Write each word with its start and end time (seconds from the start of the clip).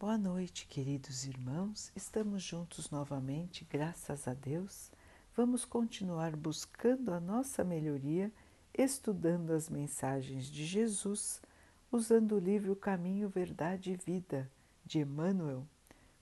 Boa 0.00 0.16
noite, 0.16 0.64
queridos 0.68 1.24
irmãos. 1.24 1.90
Estamos 1.96 2.40
juntos 2.40 2.88
novamente, 2.88 3.66
graças 3.68 4.28
a 4.28 4.32
Deus. 4.32 4.92
Vamos 5.36 5.64
continuar 5.64 6.36
buscando 6.36 7.12
a 7.12 7.18
nossa 7.18 7.64
melhoria, 7.64 8.30
estudando 8.72 9.50
as 9.50 9.68
mensagens 9.68 10.46
de 10.46 10.64
Jesus, 10.64 11.42
usando 11.90 12.36
o 12.36 12.38
livro 12.38 12.76
Caminho, 12.76 13.28
Verdade 13.28 13.90
e 13.90 13.96
Vida 13.96 14.48
de 14.84 15.00
Emmanuel, 15.00 15.66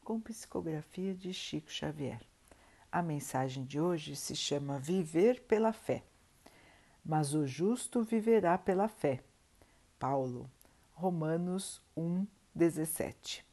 com 0.02 0.18
psicografia 0.22 1.14
de 1.14 1.34
Chico 1.34 1.70
Xavier. 1.70 2.22
A 2.90 3.02
mensagem 3.02 3.62
de 3.62 3.78
hoje 3.78 4.16
se 4.16 4.34
chama 4.34 4.78
Viver 4.78 5.42
pela 5.42 5.74
Fé. 5.74 6.02
Mas 7.04 7.34
o 7.34 7.46
justo 7.46 8.02
viverá 8.02 8.56
pela 8.56 8.88
fé. 8.88 9.22
Paulo, 9.98 10.50
Romanos 10.94 11.82
1, 11.94 12.26
17. 12.54 13.44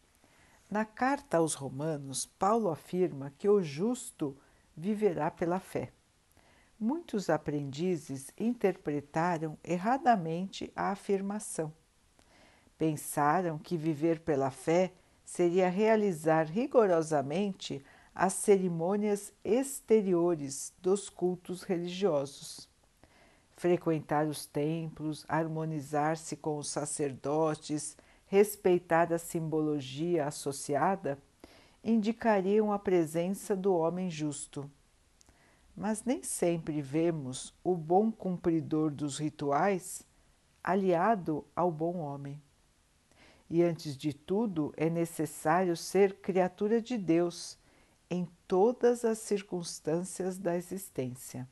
Na 0.73 0.85
carta 0.85 1.37
aos 1.37 1.53
Romanos, 1.53 2.25
Paulo 2.25 2.67
afirma 2.67 3.31
que 3.37 3.47
o 3.47 3.61
justo 3.61 4.35
viverá 4.75 5.29
pela 5.29 5.59
fé. 5.59 5.91
Muitos 6.79 7.29
aprendizes 7.29 8.31
interpretaram 8.35 9.55
erradamente 9.63 10.73
a 10.75 10.89
afirmação. 10.89 11.71
Pensaram 12.75 13.59
que 13.59 13.77
viver 13.77 14.21
pela 14.21 14.49
fé 14.49 14.91
seria 15.23 15.69
realizar 15.69 16.47
rigorosamente 16.47 17.85
as 18.15 18.33
cerimônias 18.33 19.31
exteriores 19.43 20.73
dos 20.81 21.07
cultos 21.07 21.61
religiosos. 21.61 22.67
Frequentar 23.51 24.25
os 24.25 24.47
templos, 24.47 25.23
harmonizar-se 25.29 26.35
com 26.35 26.57
os 26.57 26.67
sacerdotes, 26.67 27.95
respeitar 28.33 29.13
a 29.13 29.19
simbologia 29.19 30.25
associada, 30.25 31.19
indicariam 31.83 32.73
a 32.73 32.79
presença 32.79 33.55
do 33.55 33.75
homem 33.75 34.09
justo. 34.09 34.67
Mas 35.77 36.03
nem 36.03 36.23
sempre 36.23 36.81
vemos 36.81 37.53
o 37.63 37.75
bom 37.75 38.11
cumpridor 38.11 38.89
dos 38.89 39.19
rituais 39.19 40.01
aliado 40.63 41.45
ao 41.55 41.71
bom 41.71 41.97
homem. 41.97 42.41
E 43.47 43.61
antes 43.61 43.95
de 43.95 44.11
tudo, 44.11 44.73
é 44.75 44.89
necessário 44.89 45.77
ser 45.77 46.15
criatura 46.15 46.81
de 46.81 46.97
Deus 46.97 47.55
em 48.09 48.27
todas 48.47 49.05
as 49.05 49.19
circunstâncias 49.19 50.39
da 50.39 50.57
existência. 50.57 51.47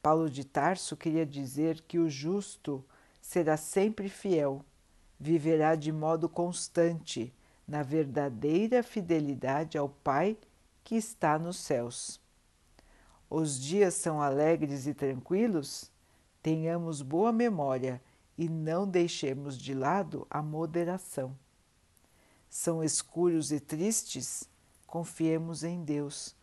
Paulo 0.00 0.30
de 0.30 0.44
Tarso 0.44 0.96
queria 0.96 1.26
dizer 1.26 1.80
que 1.80 1.98
o 1.98 2.08
justo 2.08 2.84
será 3.20 3.56
sempre 3.56 4.08
fiel 4.08 4.64
viverá 5.18 5.74
de 5.74 5.90
modo 5.92 6.28
constante 6.28 7.32
na 7.66 7.82
verdadeira 7.82 8.82
fidelidade 8.82 9.76
ao 9.76 9.88
Pai 9.88 10.36
que 10.84 10.94
está 10.94 11.38
nos 11.38 11.56
céus. 11.58 12.20
Os 13.28 13.60
dias 13.60 13.94
são 13.94 14.22
alegres 14.22 14.86
e 14.86 14.94
tranquilos? 14.94 15.90
Tenhamos 16.42 17.02
boa 17.02 17.32
memória 17.32 18.00
e 18.38 18.48
não 18.48 18.86
deixemos 18.88 19.58
de 19.58 19.74
lado 19.74 20.26
a 20.30 20.40
moderação. 20.40 21.36
São 22.48 22.84
escuros 22.84 23.50
e 23.50 23.58
tristes? 23.58 24.48
Confiemos 24.86 25.64
em 25.64 25.82
Deus, 25.82 26.36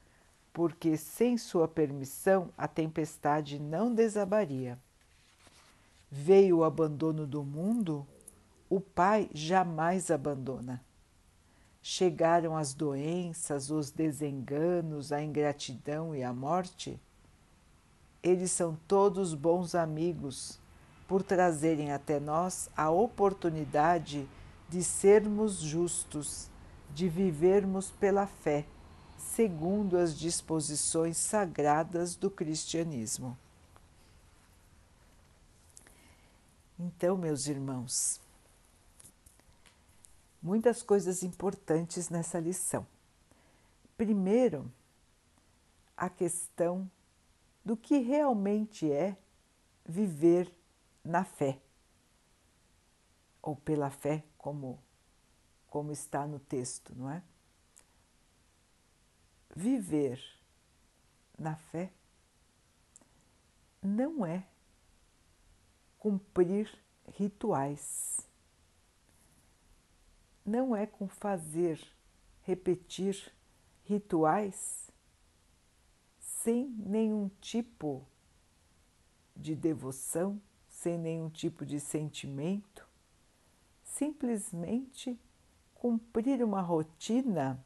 porque 0.52 0.98
sem 0.98 1.38
Sua 1.38 1.68
permissão 1.68 2.50
a 2.58 2.68
tempestade 2.68 3.58
não 3.58 3.94
desabaria. 3.94 4.78
Veio 6.12 6.58
o 6.58 6.64
abandono 6.64 7.26
do 7.26 7.44
mundo? 7.44 8.06
O 8.76 8.82
Pai 8.82 9.30
jamais 9.36 10.10
abandona. 10.10 10.84
Chegaram 11.80 12.58
as 12.58 12.74
doenças, 12.74 13.70
os 13.70 13.92
desenganos, 13.92 15.12
a 15.12 15.22
ingratidão 15.22 16.16
e 16.16 16.24
a 16.24 16.34
morte? 16.34 17.00
Eles 18.24 18.50
são 18.52 18.76
todos 18.88 19.36
bons 19.36 19.76
amigos 19.76 20.58
por 21.08 21.22
trazerem 21.22 21.92
até 21.92 22.20
nós 22.20 22.68
a 22.76 22.90
oportunidade 22.90 24.28
de 24.68 24.84
sermos 24.84 25.60
justos, 25.60 26.50
de 26.96 27.08
vivermos 27.08 27.92
pela 27.92 28.26
fé, 28.26 28.66
segundo 29.20 29.98
as 29.98 30.18
disposições 30.18 31.18
sagradas 31.18 32.16
do 32.16 32.32
cristianismo. 32.32 33.38
Então, 36.80 37.16
meus 37.16 37.46
irmãos, 37.46 38.23
muitas 40.44 40.84
coisas 40.84 41.24
importantes 41.24 42.10
nessa 42.10 42.38
lição. 42.38 42.86
Primeiro, 43.96 44.70
a 45.96 46.10
questão 46.10 46.92
do 47.64 47.78
que 47.78 48.00
realmente 48.00 48.92
é 48.92 49.18
viver 49.86 50.54
na 51.02 51.24
fé, 51.24 51.62
ou 53.42 53.56
pela 53.56 53.90
fé, 53.90 54.24
como, 54.38 54.78
como 55.68 55.94
está 55.94 56.28
no 56.28 56.40
texto, 56.40 56.94
não 56.94 57.10
é? 57.10 57.24
Viver 59.56 60.22
na 61.38 61.56
fé 61.56 61.94
não 63.82 64.26
é 64.26 64.46
cumprir 66.00 66.70
rituais 67.14 68.33
não 70.46 70.76
é 70.76 70.86
com 70.86 71.08
fazer, 71.08 71.80
repetir 72.42 73.34
rituais 73.84 74.92
sem 76.20 76.68
nenhum 76.68 77.30
tipo 77.40 78.06
de 79.36 79.56
devoção, 79.56 80.42
sem 80.68 80.98
nenhum 80.98 81.30
tipo 81.30 81.66
de 81.66 81.80
sentimento, 81.80 82.88
simplesmente 83.84 85.20
cumprir 85.74 86.44
uma 86.44 86.62
rotina 86.62 87.64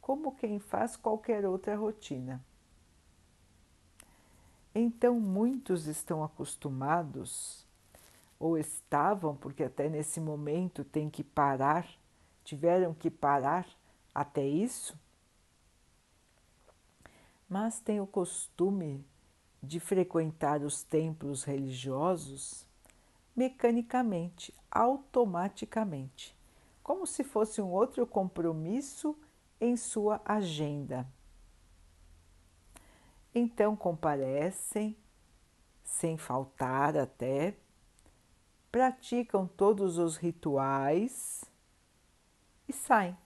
como 0.00 0.34
quem 0.36 0.58
faz 0.58 0.96
qualquer 0.96 1.46
outra 1.46 1.76
rotina. 1.76 2.44
Então, 4.74 5.18
muitos 5.18 5.86
estão 5.86 6.22
acostumados 6.22 7.63
ou 8.44 8.58
estavam, 8.58 9.34
porque 9.34 9.64
até 9.64 9.88
nesse 9.88 10.20
momento 10.20 10.84
tem 10.84 11.08
que 11.08 11.24
parar, 11.24 11.88
tiveram 12.44 12.92
que 12.92 13.10
parar 13.10 13.66
até 14.14 14.46
isso, 14.46 15.00
mas 17.48 17.80
tem 17.80 18.02
o 18.02 18.06
costume 18.06 19.02
de 19.62 19.80
frequentar 19.80 20.60
os 20.60 20.82
templos 20.82 21.42
religiosos 21.42 22.66
mecanicamente, 23.34 24.52
automaticamente, 24.70 26.36
como 26.82 27.06
se 27.06 27.24
fosse 27.24 27.62
um 27.62 27.70
outro 27.70 28.06
compromisso 28.06 29.18
em 29.58 29.74
sua 29.74 30.20
agenda. 30.22 31.10
Então 33.34 33.74
comparecem, 33.74 34.94
sem 35.82 36.18
faltar 36.18 36.94
até, 36.94 37.56
praticam 38.74 39.46
todos 39.46 39.98
os 39.98 40.16
rituais 40.16 41.44
e 42.68 42.72
saem. 42.72 43.16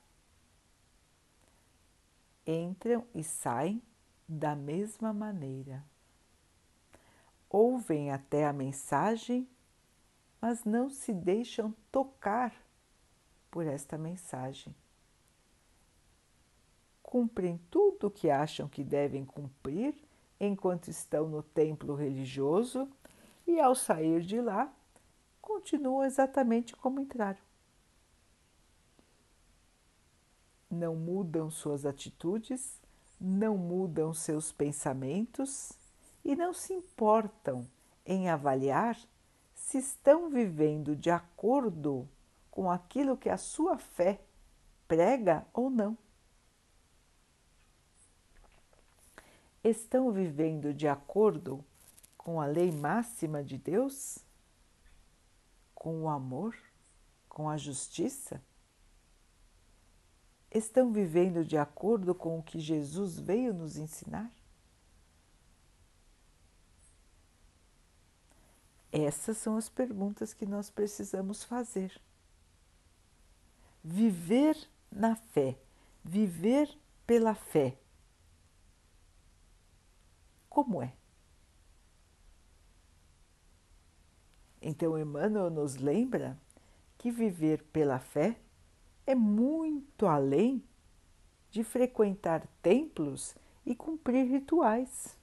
Entram 2.46 3.06
e 3.14 3.24
saem 3.24 3.82
da 4.28 4.54
mesma 4.54 5.10
maneira. 5.10 5.82
Ouvem 7.48 8.12
até 8.12 8.46
a 8.46 8.52
mensagem, 8.52 9.48
mas 10.38 10.66
não 10.66 10.90
se 10.90 11.14
deixam 11.14 11.74
tocar 11.90 12.54
por 13.50 13.66
esta 13.66 13.96
mensagem. 13.96 14.76
Cumprem 17.02 17.58
tudo 17.70 18.08
o 18.08 18.10
que 18.10 18.28
acham 18.28 18.68
que 18.68 18.84
devem 18.84 19.24
cumprir 19.24 19.94
enquanto 20.38 20.88
estão 20.88 21.26
no 21.26 21.42
templo 21.42 21.94
religioso 21.94 22.86
e, 23.46 23.58
ao 23.58 23.74
sair 23.74 24.20
de 24.20 24.42
lá, 24.42 24.70
continuam 25.48 26.04
exatamente 26.04 26.76
como 26.76 27.00
entraram. 27.00 27.40
Não 30.70 30.94
mudam 30.94 31.50
suas 31.50 31.86
atitudes, 31.86 32.78
não 33.18 33.56
mudam 33.56 34.12
seus 34.12 34.52
pensamentos 34.52 35.72
e 36.22 36.36
não 36.36 36.52
se 36.52 36.74
importam 36.74 37.66
em 38.04 38.28
avaliar 38.28 39.00
se 39.54 39.78
estão 39.78 40.28
vivendo 40.28 40.94
de 40.94 41.10
acordo 41.10 42.06
com 42.50 42.70
aquilo 42.70 43.16
que 43.16 43.30
a 43.30 43.38
sua 43.38 43.78
fé 43.78 44.20
prega 44.86 45.46
ou 45.54 45.70
não. 45.70 45.96
Estão 49.64 50.12
vivendo 50.12 50.74
de 50.74 50.86
acordo 50.86 51.64
com 52.18 52.38
a 52.38 52.46
lei 52.46 52.70
máxima 52.70 53.42
de 53.42 53.56
Deus? 53.56 54.27
Com 55.78 56.02
o 56.02 56.08
amor, 56.08 56.56
com 57.28 57.48
a 57.48 57.56
justiça? 57.56 58.42
Estão 60.50 60.92
vivendo 60.92 61.44
de 61.44 61.56
acordo 61.56 62.16
com 62.16 62.36
o 62.36 62.42
que 62.42 62.58
Jesus 62.58 63.16
veio 63.16 63.54
nos 63.54 63.76
ensinar? 63.76 64.28
Essas 68.90 69.36
são 69.36 69.56
as 69.56 69.68
perguntas 69.68 70.34
que 70.34 70.44
nós 70.44 70.68
precisamos 70.68 71.44
fazer. 71.44 72.00
Viver 73.84 74.56
na 74.90 75.14
fé, 75.14 75.56
viver 76.02 76.76
pela 77.06 77.36
fé. 77.36 77.78
Como 80.50 80.82
é? 80.82 80.92
Então, 84.60 84.98
Emmanuel 84.98 85.50
nos 85.50 85.76
lembra 85.76 86.38
que 86.96 87.10
viver 87.10 87.62
pela 87.64 87.98
fé 87.98 88.36
é 89.06 89.14
muito 89.14 90.06
além 90.06 90.62
de 91.50 91.62
frequentar 91.64 92.46
templos 92.60 93.34
e 93.64 93.74
cumprir 93.74 94.26
rituais. 94.26 95.16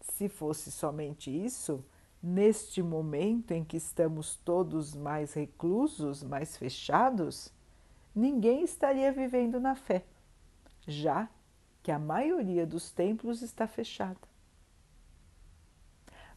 Se 0.00 0.28
fosse 0.28 0.70
somente 0.70 1.30
isso, 1.30 1.84
neste 2.22 2.82
momento 2.82 3.52
em 3.52 3.64
que 3.64 3.76
estamos 3.76 4.36
todos 4.36 4.94
mais 4.94 5.34
reclusos, 5.34 6.22
mais 6.22 6.56
fechados, 6.56 7.52
ninguém 8.14 8.62
estaria 8.62 9.12
vivendo 9.12 9.60
na 9.60 9.74
fé, 9.74 10.04
já 10.86 11.28
que 11.82 11.90
a 11.90 11.98
maioria 11.98 12.66
dos 12.66 12.90
templos 12.90 13.40
está 13.42 13.66
fechada. 13.66 14.29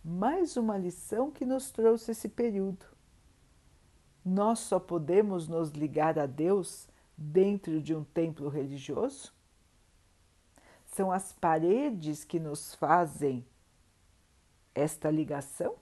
Mais 0.04 0.58
uma 0.58 0.78
lição 0.78 1.32
que 1.32 1.46
nos 1.46 1.72
trouxe 1.72 2.12
esse 2.12 2.28
período. 2.28 2.86
Nós 4.24 4.60
só 4.60 4.78
podemos 4.80 5.48
nos 5.48 5.70
ligar 5.70 6.20
a 6.20 6.26
Deus 6.26 6.90
dentro 7.18 7.82
de 7.82 7.96
um 7.96 8.04
templo 8.04 8.50
religioso? 8.50 9.34
São 10.86 11.12
as 11.12 11.32
paredes 11.32 12.24
que 12.24 12.40
nos 12.40 12.76
fazem 12.76 13.46
esta 14.76 15.10
ligação? 15.10 15.76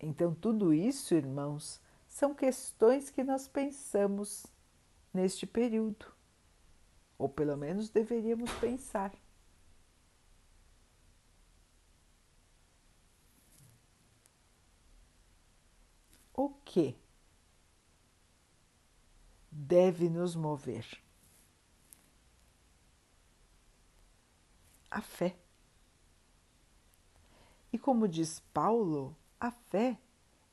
Então, 0.00 0.34
tudo 0.34 0.74
isso, 0.74 1.14
irmãos, 1.14 1.80
são 2.08 2.34
questões 2.34 3.08
que 3.08 3.22
nós 3.22 3.46
pensamos 3.46 4.44
neste 5.14 5.46
período, 5.46 6.11
ou 7.22 7.28
pelo 7.28 7.56
menos 7.56 7.88
deveríamos 7.88 8.50
pensar. 8.54 9.12
O 16.34 16.48
que 16.64 16.96
deve 19.50 20.08
nos 20.08 20.34
mover? 20.34 21.02
a 24.92 25.00
fé. 25.00 25.34
E 27.72 27.78
como 27.78 28.06
diz 28.06 28.40
Paulo, 28.52 29.16
a 29.40 29.50
fé 29.50 29.98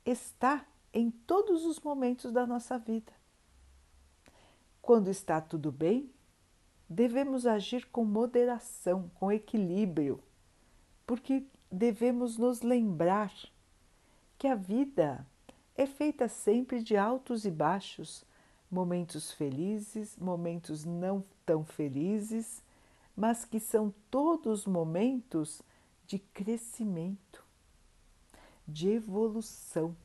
está 0.06 0.65
em 0.94 1.12
todos 1.12 1.65
os 1.65 1.80
momentos 1.81 2.31
da 2.31 2.48
nossa 2.48 2.80
vida. 2.80 3.12
Quando 4.81 5.10
está 5.10 5.42
tudo 5.42 5.72
bem, 5.72 6.12
devemos 6.89 7.45
agir 7.45 7.86
com 7.88 8.03
moderação, 8.03 9.12
com 9.15 9.31
equilíbrio, 9.31 10.19
porque 11.06 11.45
devemos 11.71 12.38
nos 12.38 12.62
lembrar 12.62 13.31
que 14.38 14.47
a 14.47 14.56
vida 14.56 15.25
é 15.75 15.86
feita 15.86 16.27
sempre 16.27 16.81
de 16.81 16.97
altos 16.97 17.45
e 17.45 17.51
baixos, 17.51 18.25
momentos 18.71 19.31
felizes, 19.31 20.18
momentos 20.18 20.83
não 20.83 21.24
tão 21.45 21.63
felizes, 21.63 22.63
mas 23.15 23.45
que 23.45 23.59
são 23.59 23.94
todos 24.09 24.65
momentos 24.65 25.62
de 26.07 26.18
crescimento, 26.19 27.44
de 28.68 28.89
evolução, 28.89 29.95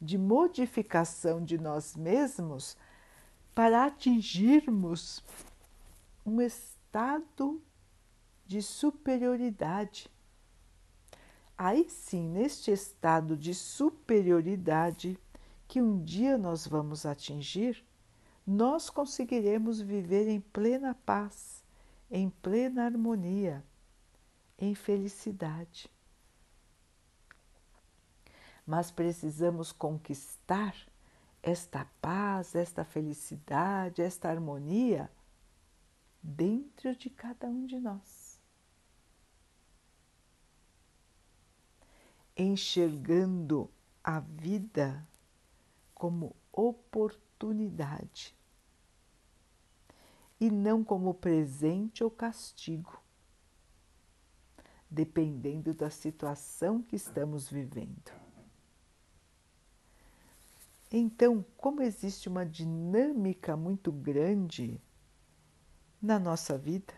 de 0.00 0.18
modificação 0.18 1.42
de 1.42 1.58
nós 1.58 1.94
mesmos 1.94 2.76
para 3.54 3.86
atingirmos 3.86 5.22
um 6.24 6.40
estado 6.40 7.62
de 8.46 8.62
superioridade. 8.62 10.10
Aí 11.56 11.88
sim, 11.88 12.28
neste 12.28 12.70
estado 12.70 13.36
de 13.36 13.54
superioridade 13.54 15.18
que 15.68 15.80
um 15.80 16.02
dia 16.02 16.36
nós 16.36 16.66
vamos 16.66 17.06
atingir, 17.06 17.84
nós 18.46 18.90
conseguiremos 18.90 19.80
viver 19.80 20.26
em 20.28 20.40
plena 20.40 20.94
paz 21.06 21.60
em 22.10 22.28
plena 22.28 22.86
harmonia, 22.86 23.64
em 24.58 24.74
felicidade. 24.74 25.88
Mas 28.66 28.90
precisamos 28.90 29.70
conquistar 29.70 30.74
esta 31.42 31.86
paz, 32.02 32.54
esta 32.54 32.84
felicidade, 32.84 34.02
esta 34.02 34.28
harmonia 34.28 35.08
dentro 36.22 36.94
de 36.94 37.08
cada 37.10 37.48
um 37.48 37.66
de 37.66 37.78
nós. 37.78 38.40
Enxergando 42.36 43.70
a 44.02 44.20
vida 44.20 45.06
como 45.94 46.34
oportunidade 46.52 48.34
e 50.40 50.50
não 50.50 50.82
como 50.82 51.12
presente 51.12 52.02
ou 52.02 52.10
castigo, 52.10 53.02
dependendo 54.90 55.74
da 55.74 55.90
situação 55.90 56.82
que 56.82 56.96
estamos 56.96 57.48
vivendo. 57.48 58.10
Então, 60.90 61.44
como 61.56 61.82
existe 61.82 62.28
uma 62.28 62.44
dinâmica 62.44 63.56
muito 63.56 63.92
grande 63.92 64.80
na 66.00 66.18
nossa 66.18 66.56
vida, 66.56 66.94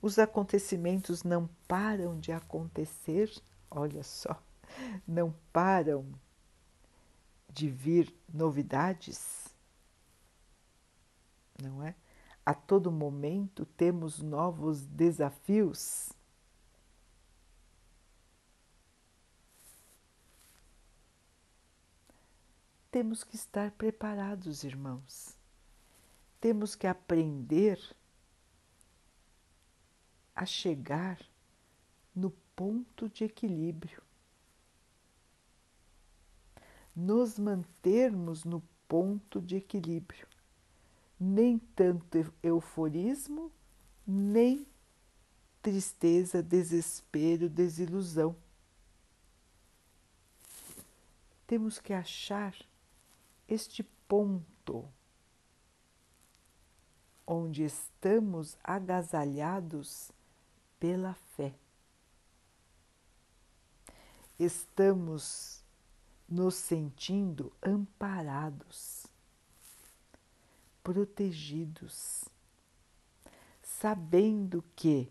os 0.00 0.18
acontecimentos 0.18 1.22
não 1.22 1.48
param 1.66 2.18
de 2.18 2.32
acontecer, 2.32 3.30
olha 3.70 4.02
só, 4.02 4.42
não 5.06 5.34
param 5.52 6.06
de 7.48 7.68
vir 7.68 8.14
novidades, 8.32 9.48
não 11.62 11.82
é? 11.82 11.94
a 12.44 12.52
todo 12.52 12.92
momento 12.92 13.64
temos 13.64 14.20
novos 14.20 14.84
desafios. 14.84 16.10
Temos 22.90 23.24
que 23.24 23.34
estar 23.34 23.72
preparados, 23.72 24.62
irmãos. 24.62 25.36
Temos 26.40 26.74
que 26.74 26.86
aprender 26.86 27.80
a 30.34 30.44
chegar 30.44 31.18
no 32.14 32.30
ponto 32.56 33.08
de 33.08 33.24
equilíbrio. 33.24 34.02
Nos 36.94 37.38
mantermos 37.38 38.44
no 38.44 38.62
ponto 38.88 39.40
de 39.40 39.56
equilíbrio 39.56 40.26
nem 41.18 41.58
tanto 41.58 42.32
euforismo, 42.42 43.50
nem 44.06 44.66
tristeza, 45.62 46.42
desespero, 46.42 47.48
desilusão. 47.48 48.36
Temos 51.46 51.78
que 51.78 51.92
achar 51.92 52.54
este 53.48 53.82
ponto 54.08 54.88
onde 57.26 57.62
estamos 57.62 58.58
agasalhados 58.62 60.12
pela 60.78 61.14
fé. 61.36 61.54
Estamos 64.38 65.62
nos 66.28 66.54
sentindo 66.54 67.52
amparados 67.62 69.06
protegidos, 70.82 72.24
sabendo 73.62 74.62
que 74.76 75.10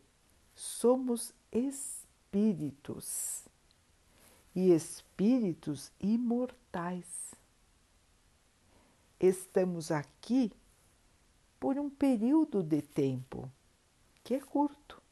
somos 0.53 1.34
espíritos 1.51 3.48
e 4.55 4.72
espíritos 4.72 5.91
imortais. 6.00 7.34
Estamos 9.20 9.89
aqui 9.89 10.51
por 11.60 11.79
um 11.79 11.89
período 11.89 12.62
de 12.62 12.82
tempo 12.82 13.50
que 14.24 14.36
é 14.36 14.39
curto. 14.39 15.02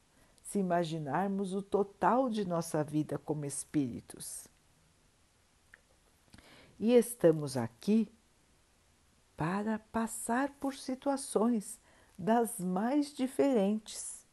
Se 0.51 0.59
imaginarmos 0.59 1.53
o 1.53 1.61
total 1.61 2.29
de 2.29 2.43
nossa 2.43 2.83
vida 2.83 3.17
como 3.17 3.45
espíritos. 3.45 4.49
E 6.77 6.91
estamos 6.91 7.55
aqui 7.55 8.11
para 9.37 9.79
passar 9.79 10.49
por 10.59 10.75
situações 10.75 11.79
das 12.17 12.59
mais 12.59 13.13
diferentes. 13.13 14.27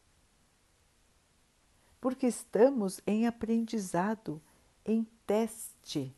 Porque 2.00 2.26
estamos 2.26 3.00
em 3.06 3.28
aprendizado, 3.28 4.42
em 4.84 5.06
teste. 5.25 6.12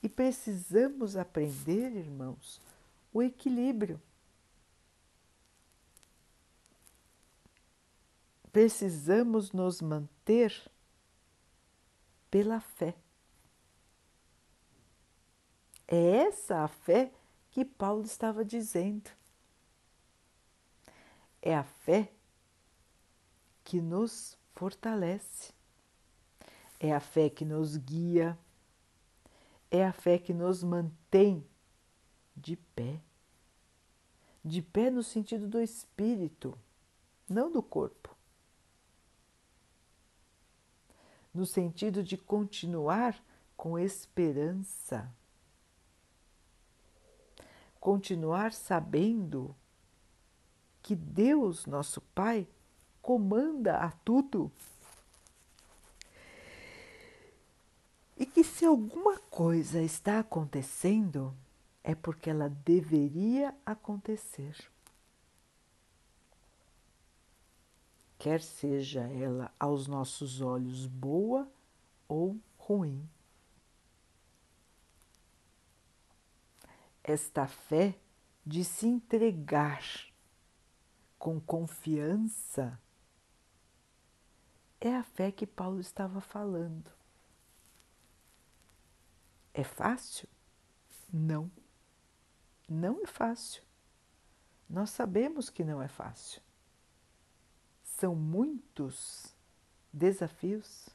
E 0.00 0.08
precisamos 0.08 1.16
aprender, 1.16 1.96
irmãos, 1.96 2.60
o 3.12 3.20
equilíbrio. 3.20 4.00
Precisamos 8.58 9.52
nos 9.52 9.80
manter 9.80 10.52
pela 12.28 12.58
fé. 12.58 12.96
É 15.86 16.24
essa 16.26 16.64
a 16.64 16.66
fé 16.66 17.12
que 17.52 17.64
Paulo 17.64 18.02
estava 18.02 18.44
dizendo. 18.44 19.12
É 21.40 21.54
a 21.54 21.62
fé 21.62 22.10
que 23.62 23.80
nos 23.80 24.36
fortalece, 24.56 25.52
é 26.80 26.92
a 26.92 26.98
fé 26.98 27.30
que 27.30 27.44
nos 27.44 27.76
guia, 27.76 28.36
é 29.70 29.86
a 29.86 29.92
fé 29.92 30.18
que 30.18 30.34
nos 30.34 30.64
mantém 30.64 31.46
de 32.36 32.56
pé. 32.56 33.00
De 34.44 34.60
pé 34.60 34.90
no 34.90 35.04
sentido 35.04 35.46
do 35.46 35.60
espírito, 35.60 36.58
não 37.28 37.52
do 37.52 37.62
corpo. 37.62 38.07
No 41.38 41.46
sentido 41.46 42.02
de 42.02 42.18
continuar 42.18 43.16
com 43.56 43.78
esperança. 43.78 45.08
Continuar 47.78 48.52
sabendo 48.52 49.54
que 50.82 50.96
Deus, 50.96 51.64
nosso 51.64 52.00
Pai, 52.12 52.44
comanda 53.00 53.76
a 53.76 53.92
tudo. 53.92 54.50
E 58.16 58.26
que 58.26 58.42
se 58.42 58.64
alguma 58.64 59.20
coisa 59.30 59.80
está 59.80 60.18
acontecendo, 60.18 61.32
é 61.84 61.94
porque 61.94 62.30
ela 62.30 62.48
deveria 62.48 63.54
acontecer. 63.64 64.56
Quer 68.18 68.40
seja 68.40 69.02
ela 69.02 69.54
aos 69.58 69.86
nossos 69.86 70.40
olhos 70.40 70.86
boa 70.86 71.48
ou 72.08 72.36
ruim. 72.56 73.08
Esta 77.04 77.46
fé 77.46 77.96
de 78.44 78.64
se 78.64 78.86
entregar 78.86 79.82
com 81.18 81.40
confiança 81.40 82.78
é 84.80 84.94
a 84.94 85.02
fé 85.02 85.30
que 85.30 85.46
Paulo 85.46 85.80
estava 85.80 86.20
falando. 86.20 86.90
É 89.54 89.64
fácil? 89.64 90.28
Não. 91.12 91.50
Não 92.68 93.02
é 93.02 93.06
fácil. 93.06 93.62
Nós 94.68 94.90
sabemos 94.90 95.50
que 95.50 95.64
não 95.64 95.82
é 95.82 95.88
fácil. 95.88 96.42
São 97.98 98.14
muitos 98.14 99.34
desafios. 99.92 100.88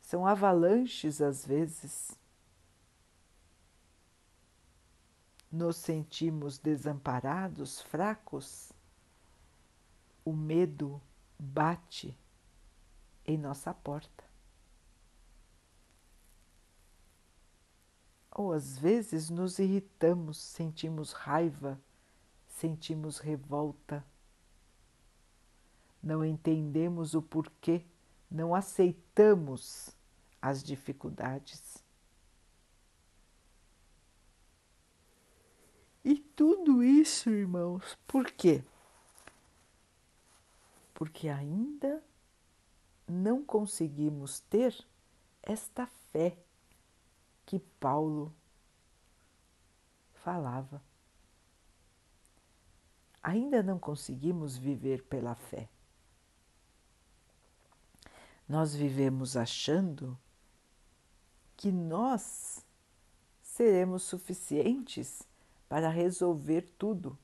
São 0.00 0.26
avalanches 0.26 1.20
às 1.20 1.44
vezes. 1.44 2.18
Nos 5.52 5.76
sentimos 5.76 6.56
desamparados, 6.56 7.82
fracos. 7.82 8.72
O 10.24 10.32
medo 10.32 10.98
bate 11.38 12.16
em 13.26 13.36
nossa 13.36 13.74
porta. 13.74 14.24
Ou 18.30 18.54
às 18.54 18.78
vezes 18.78 19.28
nos 19.28 19.58
irritamos, 19.58 20.38
sentimos 20.38 21.12
raiva, 21.12 21.78
sentimos 22.48 23.18
revolta. 23.18 24.02
Não 26.06 26.24
entendemos 26.24 27.14
o 27.14 27.20
porquê, 27.20 27.84
não 28.30 28.54
aceitamos 28.54 29.90
as 30.40 30.62
dificuldades. 30.62 31.82
E 36.04 36.14
tudo 36.14 36.80
isso, 36.80 37.28
irmãos, 37.28 37.98
por 38.06 38.30
quê? 38.30 38.62
Porque 40.94 41.28
ainda 41.28 42.00
não 43.08 43.44
conseguimos 43.44 44.38
ter 44.38 44.86
esta 45.42 45.88
fé 46.12 46.38
que 47.44 47.58
Paulo 47.58 48.32
falava. 50.22 50.80
Ainda 53.20 53.60
não 53.60 53.76
conseguimos 53.76 54.56
viver 54.56 55.02
pela 55.02 55.34
fé. 55.34 55.68
Nós 58.48 58.74
vivemos 58.74 59.36
achando 59.36 60.18
que 61.56 61.72
nós 61.72 62.64
seremos 63.42 64.02
suficientes 64.02 65.22
para 65.68 65.88
resolver 65.88 66.62
tudo. 66.78 67.18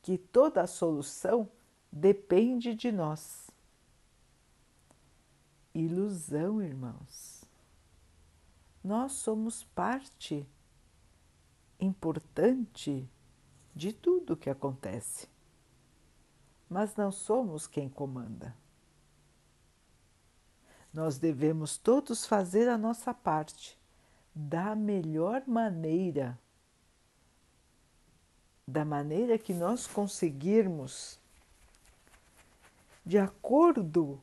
Que 0.00 0.16
toda 0.16 0.62
a 0.62 0.66
solução 0.66 1.48
depende 1.90 2.74
de 2.74 2.90
nós. 2.90 3.50
Ilusão, 5.74 6.62
irmãos. 6.62 7.44
Nós 8.82 9.12
somos 9.12 9.62
parte 9.62 10.46
importante 11.78 13.08
de 13.74 13.92
tudo 13.92 14.36
que 14.36 14.50
acontece, 14.50 15.28
mas 16.72 16.96
não 16.96 17.12
somos 17.12 17.66
quem 17.66 17.86
comanda. 17.86 18.56
Nós 20.92 21.18
devemos 21.18 21.76
todos 21.76 22.24
fazer 22.24 22.66
a 22.68 22.78
nossa 22.78 23.12
parte 23.12 23.78
da 24.34 24.74
melhor 24.74 25.42
maneira, 25.46 26.38
da 28.66 28.86
maneira 28.86 29.36
que 29.36 29.52
nós 29.52 29.86
conseguirmos, 29.86 31.20
de 33.04 33.18
acordo 33.18 34.18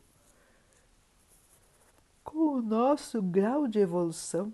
com 2.24 2.56
o 2.56 2.62
nosso 2.62 3.22
grau 3.22 3.68
de 3.68 3.78
evolução, 3.78 4.52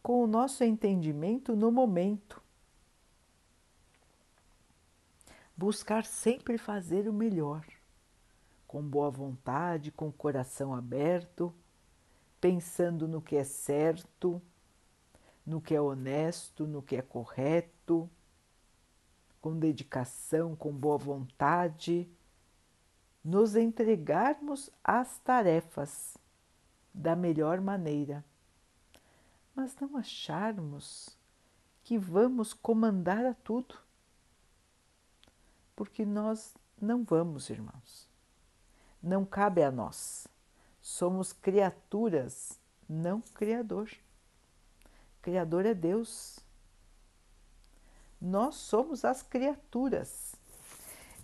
com 0.00 0.22
o 0.22 0.26
nosso 0.28 0.62
entendimento 0.62 1.56
no 1.56 1.72
momento. 1.72 2.43
Buscar 5.56 6.04
sempre 6.04 6.58
fazer 6.58 7.08
o 7.08 7.12
melhor, 7.12 7.64
com 8.66 8.82
boa 8.82 9.10
vontade, 9.10 9.92
com 9.92 10.08
o 10.08 10.12
coração 10.12 10.74
aberto, 10.74 11.54
pensando 12.40 13.06
no 13.06 13.22
que 13.22 13.36
é 13.36 13.44
certo, 13.44 14.42
no 15.46 15.60
que 15.60 15.74
é 15.74 15.80
honesto, 15.80 16.66
no 16.66 16.82
que 16.82 16.96
é 16.96 17.02
correto, 17.02 18.10
com 19.40 19.58
dedicação, 19.58 20.56
com 20.56 20.72
boa 20.72 20.98
vontade, 20.98 22.08
nos 23.22 23.54
entregarmos 23.54 24.70
às 24.82 25.18
tarefas 25.18 26.16
da 26.92 27.14
melhor 27.14 27.60
maneira, 27.60 28.24
mas 29.54 29.76
não 29.76 29.96
acharmos 29.96 31.16
que 31.82 31.98
vamos 31.98 32.52
comandar 32.52 33.24
a 33.24 33.34
tudo, 33.34 33.83
porque 35.74 36.04
nós 36.04 36.54
não 36.80 37.04
vamos, 37.04 37.50
irmãos. 37.50 38.08
Não 39.02 39.24
cabe 39.24 39.62
a 39.62 39.70
nós. 39.70 40.26
Somos 40.80 41.32
criaturas, 41.32 42.58
não 42.88 43.20
Criador. 43.20 43.90
Criador 45.22 45.66
é 45.66 45.74
Deus. 45.74 46.38
Nós 48.20 48.56
somos 48.56 49.04
as 49.04 49.22
criaturas. 49.22 50.34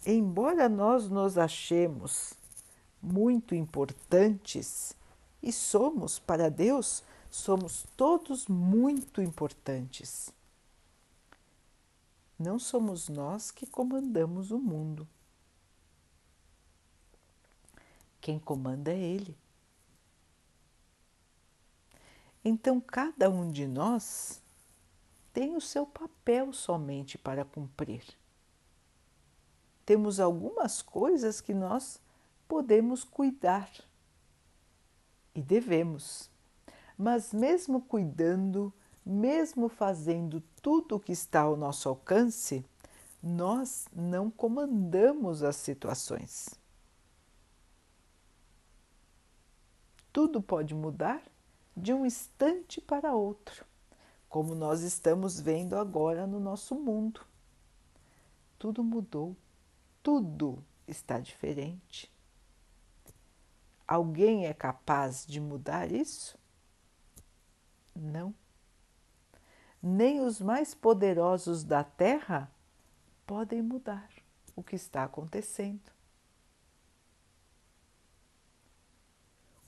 Embora 0.06 0.68
nós 0.68 1.08
nos 1.08 1.36
achemos 1.36 2.34
muito 3.02 3.54
importantes 3.54 4.96
e 5.42 5.52
somos, 5.52 6.18
para 6.18 6.50
Deus, 6.50 7.02
somos 7.30 7.86
todos 7.96 8.46
muito 8.46 9.22
importantes. 9.22 10.32
Não 12.40 12.58
somos 12.58 13.10
nós 13.10 13.50
que 13.50 13.66
comandamos 13.66 14.50
o 14.50 14.58
mundo. 14.58 15.06
Quem 18.18 18.38
comanda 18.38 18.90
é 18.90 18.98
Ele. 18.98 19.36
Então, 22.42 22.80
cada 22.80 23.28
um 23.28 23.50
de 23.50 23.66
nós 23.66 24.42
tem 25.34 25.54
o 25.54 25.60
seu 25.60 25.84
papel 25.84 26.50
somente 26.50 27.18
para 27.18 27.44
cumprir. 27.44 28.02
Temos 29.84 30.18
algumas 30.18 30.80
coisas 30.80 31.42
que 31.42 31.52
nós 31.52 32.00
podemos 32.48 33.04
cuidar 33.04 33.70
e 35.34 35.42
devemos, 35.42 36.30
mas 36.96 37.34
mesmo 37.34 37.82
cuidando, 37.82 38.72
mesmo 39.04 39.68
fazendo 39.68 40.42
tudo 40.62 40.96
o 40.96 41.00
que 41.00 41.12
está 41.12 41.40
ao 41.42 41.56
nosso 41.56 41.88
alcance, 41.88 42.64
nós 43.22 43.86
não 43.94 44.30
comandamos 44.30 45.42
as 45.42 45.56
situações. 45.56 46.58
Tudo 50.12 50.42
pode 50.42 50.74
mudar 50.74 51.22
de 51.76 51.92
um 51.92 52.04
instante 52.04 52.80
para 52.80 53.14
outro, 53.14 53.64
como 54.28 54.54
nós 54.54 54.82
estamos 54.82 55.40
vendo 55.40 55.76
agora 55.76 56.26
no 56.26 56.40
nosso 56.40 56.74
mundo. 56.74 57.24
Tudo 58.58 58.82
mudou, 58.82 59.36
tudo 60.02 60.62
está 60.86 61.20
diferente. 61.20 62.12
Alguém 63.86 64.46
é 64.46 64.54
capaz 64.54 65.26
de 65.26 65.40
mudar 65.40 65.90
isso? 65.90 66.38
Não. 67.94 68.34
Nem 69.82 70.20
os 70.20 70.40
mais 70.40 70.74
poderosos 70.74 71.64
da 71.64 71.82
Terra 71.82 72.50
podem 73.26 73.62
mudar 73.62 74.10
o 74.54 74.62
que 74.62 74.76
está 74.76 75.04
acontecendo. 75.04 75.90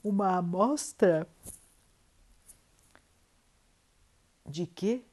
Uma 0.04 0.36
amostra 0.36 1.28
de 4.44 4.66
que 4.66 5.04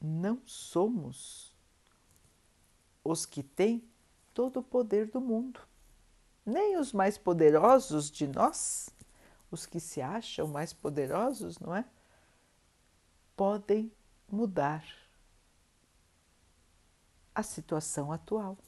não 0.00 0.40
somos 0.44 1.54
os 3.02 3.24
que 3.24 3.42
têm 3.42 3.82
todo 4.34 4.60
o 4.60 4.62
poder 4.62 5.06
do 5.06 5.20
mundo, 5.20 5.60
nem 6.44 6.76
os 6.76 6.92
mais 6.92 7.16
poderosos 7.16 8.10
de 8.10 8.26
nós, 8.26 8.90
os 9.50 9.64
que 9.64 9.80
se 9.80 10.02
acham 10.02 10.46
mais 10.46 10.72
poderosos, 10.72 11.58
não 11.58 11.74
é? 11.74 11.84
Podem 13.38 13.92
mudar 14.28 14.84
a 17.32 17.40
situação 17.40 18.10
atual. 18.10 18.58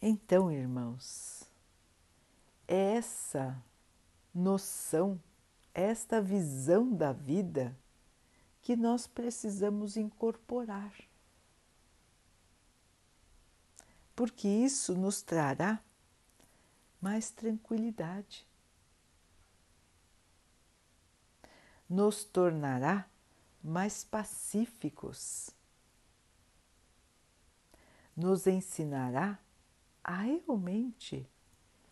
Então, 0.00 0.50
irmãos, 0.50 1.44
essa 2.66 3.62
noção, 4.34 5.22
esta 5.72 6.20
visão 6.20 6.92
da 6.92 7.12
vida 7.12 7.78
que 8.60 8.74
nós 8.74 9.06
precisamos 9.06 9.96
incorporar. 9.96 10.92
Porque 14.16 14.48
isso 14.48 14.96
nos 14.96 15.22
trará 15.22 15.80
mais 17.00 17.30
tranquilidade, 17.30 18.44
nos 21.92 22.24
tornará 22.24 23.06
mais 23.62 24.02
pacíficos, 24.02 25.50
nos 28.16 28.46
ensinará 28.46 29.38
a 30.02 30.16
realmente 30.16 31.28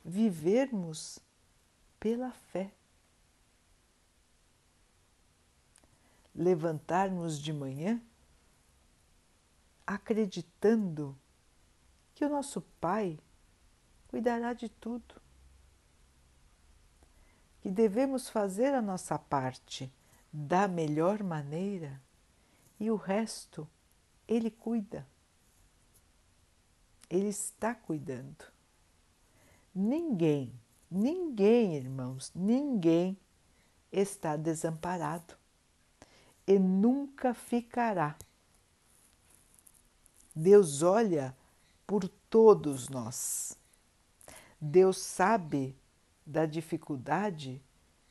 vivermos 0.03 1.19
pela 2.01 2.33
fé. 2.33 2.73
Levantarmos 6.35 7.39
de 7.39 7.53
manhã 7.53 8.01
acreditando 9.87 11.15
que 12.15 12.25
o 12.25 12.29
nosso 12.31 12.63
Pai 12.81 13.19
cuidará 14.09 14.55
de 14.55 14.71
tudo, 14.71 15.21
que 17.61 17.71
devemos 17.71 18.31
fazer 18.31 18.73
a 18.73 18.81
nossa 18.81 19.19
parte 19.19 19.93
da 20.33 20.69
melhor 20.69 21.23
maneira 21.23 22.01
e 22.79 22.91
o 22.91 22.97
resto 22.97 23.69
Ele 24.27 24.51
cuida. 24.51 25.07
Ele 27.09 27.29
está 27.29 27.75
cuidando. 27.75 28.45
Ninguém 29.75 30.53
Ninguém, 30.91 31.77
irmãos, 31.77 32.33
ninguém 32.35 33.17
está 33.93 34.37
desamparado 34.37 35.37
e 36.45 36.59
nunca 36.59 37.33
ficará. 37.33 38.17
Deus 40.35 40.83
olha 40.83 41.37
por 41.87 42.09
todos 42.29 42.89
nós. 42.89 43.57
Deus 44.61 44.99
sabe 44.99 45.77
da 46.27 46.45
dificuldade 46.45 47.63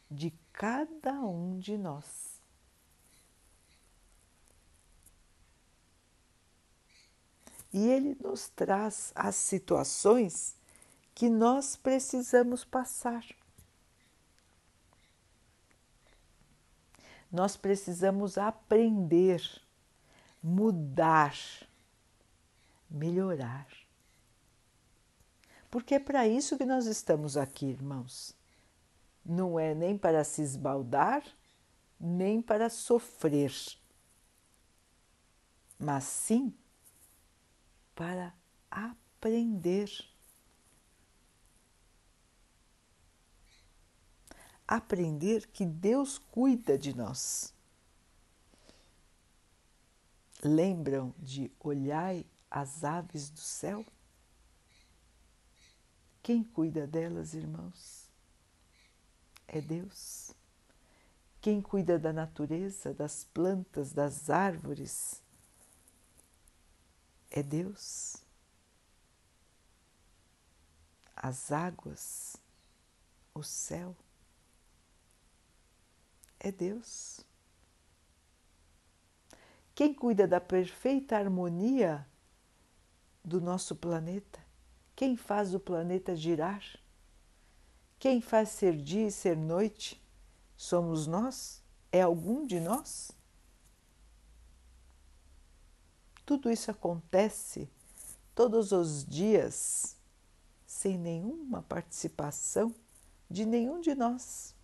de 0.10 0.32
cada 0.60 1.14
um 1.14 1.58
de 1.58 1.78
nós. 1.78 2.38
E 7.72 7.88
Ele 7.88 8.18
nos 8.22 8.50
traz 8.50 9.14
as 9.16 9.36
situações 9.36 10.58
que 11.16 11.30
nós 11.30 11.78
precisamos 11.78 12.66
passar. 12.66 13.26
Nós 17.32 17.56
precisamos 17.56 18.38
aprender, 18.38 19.42
mudar, 20.44 21.38
melhorar. 22.90 23.68
Porque 25.72 25.96
é 25.96 26.00
para 26.00 26.28
isso 26.28 26.58
que 26.58 26.66
nós 26.66 26.86
estamos 26.86 27.38
aqui, 27.38 27.68
irmãos. 27.68 28.38
Não 29.30 29.60
é 29.60 29.76
nem 29.76 29.96
para 29.96 30.24
se 30.24 30.42
esbaldar, 30.42 31.24
nem 32.00 32.42
para 32.42 32.68
sofrer, 32.68 33.54
mas 35.78 36.04
sim 36.04 36.52
para 37.94 38.34
aprender. 38.72 39.90
aprender 44.68 45.48
que 45.48 45.66
Deus 45.66 46.20
cuida 46.20 46.78
de 46.78 46.96
nós. 46.96 47.52
Lembram 50.44 51.14
de 51.18 51.52
olhai 51.60 52.24
as 52.52 52.84
aves 52.84 53.32
do 53.32 53.40
céu? 53.40 53.84
Quem 56.22 56.44
cuida 56.44 56.86
delas, 56.86 57.34
irmãos? 57.34 57.99
É 59.52 59.60
Deus. 59.60 60.32
Quem 61.42 61.60
cuida 61.60 61.98
da 61.98 62.14
natureza, 62.14 62.94
das 62.94 63.24
plantas, 63.24 63.92
das 63.92 64.30
árvores? 64.30 65.24
É 67.32 67.42
Deus. 67.42 68.18
As 71.16 71.52
águas, 71.52 72.38
o 73.34 73.42
céu 73.42 73.96
é 76.40 76.52
Deus. 76.52 77.22
Quem 79.74 79.94
cuida 79.96 80.28
da 80.28 80.40
perfeita 80.40 81.18
harmonia 81.18 82.08
do 83.26 83.42
nosso 83.42 83.76
planeta? 83.76 84.40
Quem 84.96 85.18
faz 85.18 85.56
o 85.56 85.60
planeta 85.60 86.16
girar? 86.16 86.79
Quem 88.00 88.22
faz 88.22 88.50
ser 88.50 88.76
dia 88.82 89.08
e 89.08 89.12
ser 89.12 89.38
noite? 89.38 90.02
Somos 90.56 91.06
nós? 91.06 91.62
É 91.92 92.02
algum 92.02 92.48
de 92.48 92.60
nós? 92.60 93.12
Tudo 96.26 96.50
isso 96.50 96.72
acontece 96.72 97.70
todos 98.34 98.72
os 98.72 99.06
dias 99.06 99.98
sem 100.66 100.98
nenhuma 100.98 101.62
participação 101.62 102.74
de 103.30 103.46
nenhum 103.46 103.82
de 103.82 103.94
nós 103.94 104.56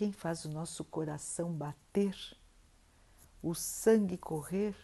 quem 0.00 0.12
faz 0.12 0.46
o 0.46 0.48
nosso 0.48 0.82
coração 0.82 1.52
bater, 1.52 2.16
o 3.42 3.54
sangue 3.54 4.16
correr. 4.16 4.74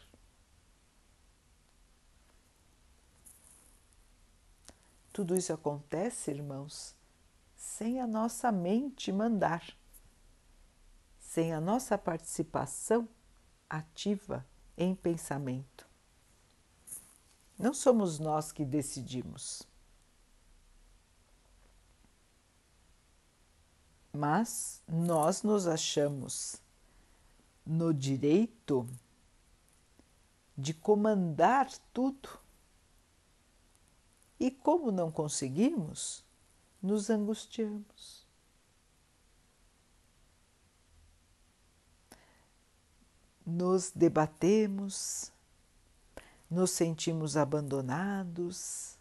Tudo 5.17 5.35
isso 5.35 5.51
acontece, 5.51 6.31
irmãos, 6.31 6.95
sem 7.57 8.03
a 8.03 8.07
nossa 8.07 8.53
mente 8.53 9.11
mandar. 9.11 9.65
sem 11.19 11.55
a 11.55 11.61
nossa 11.61 11.97
participação 11.97 13.09
ativa 13.69 14.47
em 14.77 14.95
pensamento. 14.95 15.89
Não 17.59 17.73
somos 17.73 18.19
nós 18.19 18.53
que 18.53 18.63
decidimos. 18.63 19.63
Mas 24.13 24.83
nós 24.87 25.43
nos 25.43 25.67
achamos 25.67 26.61
no 27.65 27.95
direito 27.95 28.87
de 30.59 30.75
comandar 30.75 31.71
tudo. 31.91 32.46
E 34.39 34.51
como 34.51 34.93
não 34.93 35.11
conseguimos, 35.11 36.25
nos 36.83 37.09
angustiamos. 37.09 38.27
Nos 43.45 43.91
debatemos, 43.91 45.33
nos 46.51 46.73
sentimos 46.73 47.37
abandonados, 47.37 48.99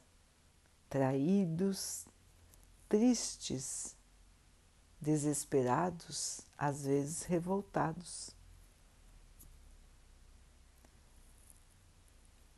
traídos, 0.89 2.05
tristes, 2.87 3.95
desesperados, 5.01 6.41
às 6.57 6.85
vezes 6.85 7.23
revoltados. 7.23 8.31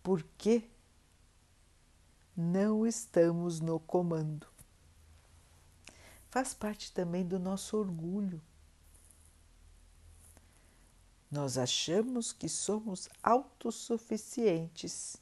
Porque 0.03 0.69
não 2.37 2.85
estamos 2.85 3.59
no 3.59 3.79
comando. 3.79 4.45
Faz 6.29 6.53
parte 6.53 6.93
também 6.93 7.25
do 7.25 7.39
nosso 7.39 7.75
orgulho. 7.75 8.39
Nós 11.31 11.57
achamos 11.57 12.31
que 12.31 12.47
somos 12.47 13.09
autossuficientes 13.23 15.17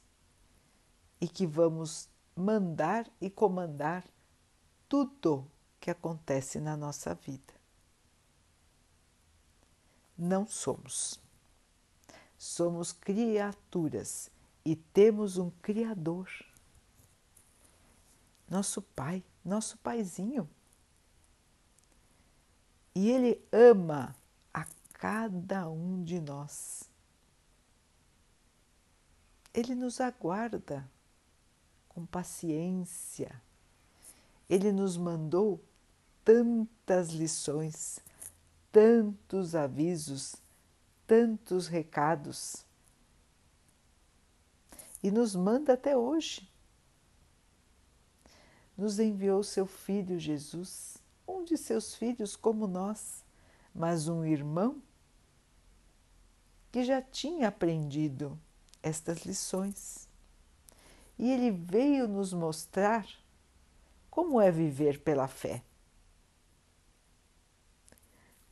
e 1.18 1.26
que 1.26 1.46
vamos 1.46 2.06
mandar 2.36 3.10
e 3.18 3.30
comandar 3.30 4.04
tudo 4.86 5.50
que 5.80 5.90
acontece 5.90 6.60
na 6.60 6.76
nossa 6.76 7.14
vida. 7.14 7.54
Não 10.18 10.46
somos. 10.46 11.18
Somos 12.36 12.92
criaturas 12.92 14.30
e 14.64 14.76
temos 14.76 15.38
um 15.38 15.48
Criador, 15.62 16.28
nosso 18.48 18.80
Pai, 18.80 19.24
nosso 19.44 19.76
Paizinho. 19.78 20.48
E 22.94 23.10
Ele 23.10 23.42
ama 23.52 24.16
a 24.52 24.66
cada 24.94 25.68
um 25.68 26.02
de 26.02 26.20
nós. 26.20 26.88
Ele 29.52 29.74
nos 29.74 30.00
aguarda 30.00 30.88
com 31.88 32.04
paciência. 32.04 33.42
Ele 34.48 34.70
nos 34.70 34.96
mandou 34.96 35.60
tantas 36.24 37.10
lições, 37.10 38.00
tantos 38.70 39.54
avisos, 39.54 40.36
tantos 41.06 41.66
recados. 41.68 42.64
E 45.02 45.10
nos 45.10 45.34
manda 45.34 45.72
até 45.72 45.96
hoje. 45.96 46.48
Nos 48.76 48.98
enviou 48.98 49.42
seu 49.42 49.66
filho 49.66 50.18
Jesus, 50.18 50.98
um 51.26 51.44
de 51.44 51.56
seus 51.56 51.94
filhos 51.94 52.36
como 52.36 52.66
nós, 52.66 53.24
mas 53.74 54.08
um 54.08 54.24
irmão 54.24 54.82
que 56.70 56.84
já 56.84 57.00
tinha 57.00 57.48
aprendido 57.48 58.38
estas 58.82 59.24
lições. 59.24 60.08
E 61.18 61.30
ele 61.30 61.50
veio 61.50 62.06
nos 62.06 62.32
mostrar 62.32 63.06
como 64.10 64.40
é 64.40 64.50
viver 64.50 65.00
pela 65.00 65.26
fé 65.26 65.62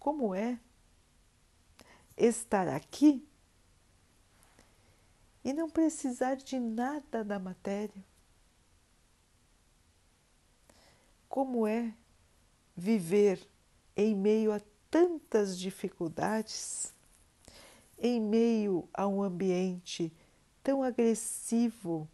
como 0.05 0.35
é 0.35 0.61
estar 2.15 2.69
aqui 2.69 3.27
e 5.43 5.51
não 5.55 5.71
precisar 5.71 6.35
de 6.35 6.61
nada 6.61 7.25
da 7.25 7.39
matéria. 7.39 8.05
Como 11.35 11.67
é 11.67 11.93
viver 12.77 13.45
em 13.97 14.15
meio 14.15 14.53
a 14.53 14.61
tantas 14.89 15.59
dificuldades, 15.59 16.95
em 17.99 18.21
meio 18.21 18.89
a 18.95 19.09
um 19.09 19.21
ambiente 19.21 20.13
tão 20.63 20.81
agressivo, 20.81 22.09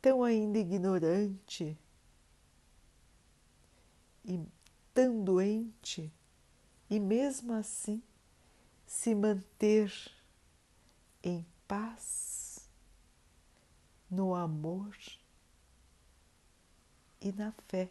tão 0.00 0.22
ainda 0.22 0.56
ignorante 0.56 1.76
e 4.24 4.40
tão 4.94 5.24
doente 5.24 6.12
e 6.88 7.00
mesmo 7.00 7.54
assim 7.54 8.00
se 8.86 9.16
manter 9.16 9.92
em 11.24 11.44
paz, 11.66 12.70
no 14.08 14.32
amor 14.32 14.96
e 17.22 17.32
na 17.32 17.52
fé. 17.68 17.88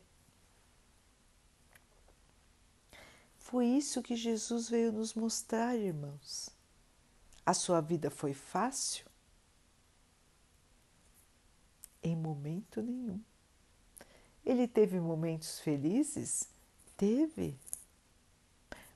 Foi 3.37 3.65
isso 3.65 4.01
que 4.01 4.15
Jesus 4.15 4.69
veio 4.69 4.91
nos 4.91 5.13
mostrar, 5.13 5.75
irmãos. 5.75 6.49
A 7.45 7.53
sua 7.53 7.81
vida 7.81 8.11
foi 8.11 8.33
fácil? 8.33 9.05
Em 12.03 12.15
momento 12.15 12.81
nenhum. 12.81 13.19
Ele 14.45 14.67
teve 14.67 14.99
momentos 14.99 15.59
felizes? 15.59 16.47
teve, 17.01 17.57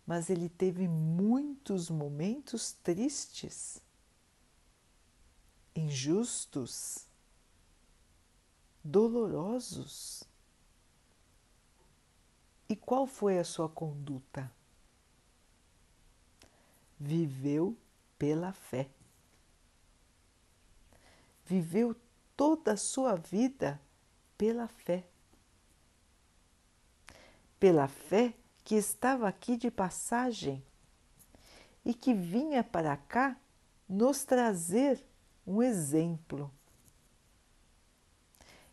mas 0.05 0.29
ele 0.29 0.47
teve 0.47 0.87
muitos 0.87 1.89
momentos 1.89 2.73
tristes, 2.83 3.81
injustos, 5.75 7.07
dolorosos. 8.85 10.23
E 12.69 12.75
qual 12.75 13.05
foi 13.05 13.37
a 13.37 13.43
sua 13.43 13.67
conduta? 13.67 14.49
Viveu 16.97 17.77
pela 18.17 18.53
fé. 18.53 18.89
Viveu 21.45 21.95
toda 22.37 22.73
a 22.73 22.77
sua 22.77 23.15
vida 23.15 23.81
pela 24.37 24.67
fé 24.67 25.05
pela 27.65 27.87
fé 27.87 28.31
que 28.63 28.75
estava 28.75 29.27
aqui 29.27 29.57
de 29.57 29.71
passagem 29.71 30.63
e 31.83 31.95
que 31.95 32.13
vinha 32.13 32.63
para 32.63 32.95
cá 32.95 33.35
nos 33.89 34.23
trazer 34.23 35.03
um 35.47 35.61
exemplo. 35.61 36.51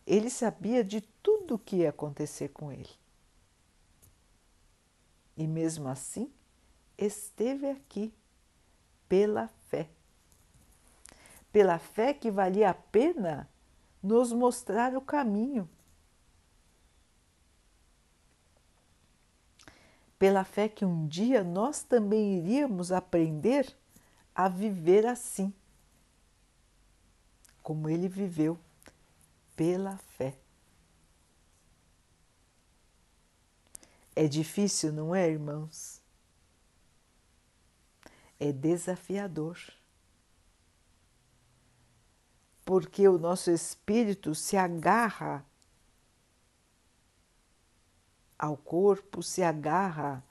Ele 0.05 0.29
sabia 0.29 0.83
de 0.83 1.01
tudo 1.01 1.55
o 1.55 1.59
que 1.59 1.77
ia 1.77 1.89
acontecer 1.89 2.49
com 2.49 2.71
ele. 2.71 2.89
E 5.35 5.47
mesmo 5.47 5.87
assim, 5.87 6.31
esteve 6.97 7.69
aqui 7.69 8.13
pela 9.07 9.47
fé. 9.69 9.89
Pela 11.51 11.79
fé 11.79 12.13
que 12.13 12.29
valia 12.29 12.69
a 12.69 12.73
pena 12.73 13.49
nos 14.01 14.31
mostrar 14.31 14.95
o 14.95 15.01
caminho 15.01 15.69
pela 20.23 20.45
fé 20.45 20.69
que 20.69 20.85
um 20.85 21.05
dia 21.05 21.43
nós 21.43 21.83
também 21.83 22.37
iríamos 22.37 22.93
aprender 22.93 23.75
a 24.33 24.47
viver 24.47 25.05
assim, 25.05 25.53
como 27.61 27.89
ele 27.89 28.07
viveu, 28.07 28.57
pela 29.55 29.97
fé. 29.97 30.37
É 34.15 34.27
difícil, 34.27 34.91
não 34.91 35.15
é, 35.15 35.29
irmãos? 35.29 36.01
É 38.39 38.51
desafiador. 38.51 39.57
Porque 42.63 43.07
o 43.07 43.17
nosso 43.17 43.49
espírito 43.51 44.35
se 44.35 44.55
agarra 44.55 45.45
ao 48.37 48.55
corpo, 48.55 49.23
se 49.23 49.41
agarra 49.41 50.23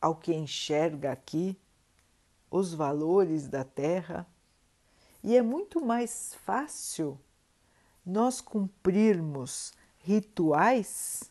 ao 0.00 0.16
que 0.16 0.34
enxerga 0.34 1.12
aqui, 1.12 1.58
os 2.50 2.72
valores 2.72 3.48
da 3.48 3.64
terra, 3.64 4.26
e 5.22 5.36
é 5.36 5.42
muito 5.42 5.84
mais 5.84 6.34
fácil 6.44 7.18
nós 8.06 8.40
cumprirmos 8.40 9.74
rituais 9.98 11.28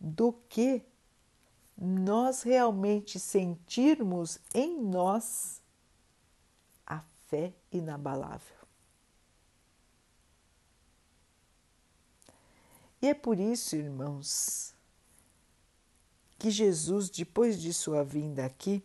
do 0.00 0.32
que 0.32 0.82
nós 1.76 2.42
realmente 2.42 3.20
sentirmos 3.20 4.40
em 4.52 4.82
nós 4.82 5.62
a 6.84 7.00
fé 7.28 7.54
inabalável. 7.70 8.58
E 13.00 13.06
é 13.06 13.14
por 13.14 13.38
isso, 13.38 13.76
irmãos, 13.76 14.74
que 16.36 16.50
Jesus, 16.50 17.08
depois 17.08 17.60
de 17.60 17.72
sua 17.72 18.02
vinda 18.02 18.44
aqui, 18.44 18.82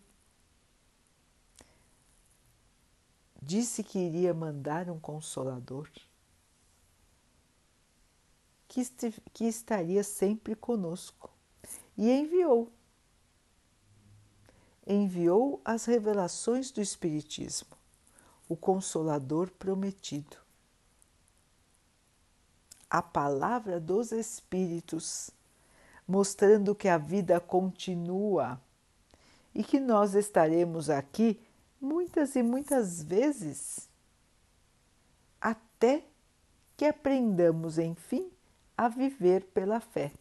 disse 3.45 3.83
que 3.83 3.99
iria 3.99 4.33
mandar 4.33 4.89
um 4.89 4.99
consolador 4.99 5.89
que, 8.73 8.81
que 9.31 9.45
estaria 9.45 10.03
sempre 10.03 10.55
conosco 10.55 11.29
e 11.95 12.09
enviou. 12.11 12.71
Enviou 14.85 15.61
as 15.63 15.85
revelações 15.85 16.71
do 16.71 16.81
Espiritismo, 16.81 17.69
o 18.49 18.55
Consolador 18.55 19.51
prometido. 19.51 20.37
A 22.89 23.01
palavra 23.01 23.79
dos 23.79 24.11
Espíritos, 24.11 25.29
mostrando 26.07 26.75
que 26.75 26.87
a 26.87 26.97
vida 26.97 27.39
continua 27.39 28.59
e 29.53 29.63
que 29.63 29.79
nós 29.79 30.15
estaremos 30.15 30.89
aqui 30.89 31.39
muitas 31.83 32.35
e 32.37 32.41
muitas 32.41 33.03
vezes, 33.03 33.89
até 35.39 36.05
que 36.77 36.85
aprendamos, 36.85 37.77
enfim, 37.77 38.31
a 38.77 38.87
viver 38.87 39.43
pela 39.47 39.81
fé. 39.81 40.13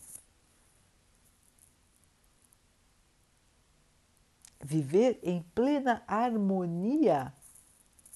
Viver 4.61 5.21
em 5.23 5.43
plena 5.55 6.03
harmonia 6.07 7.33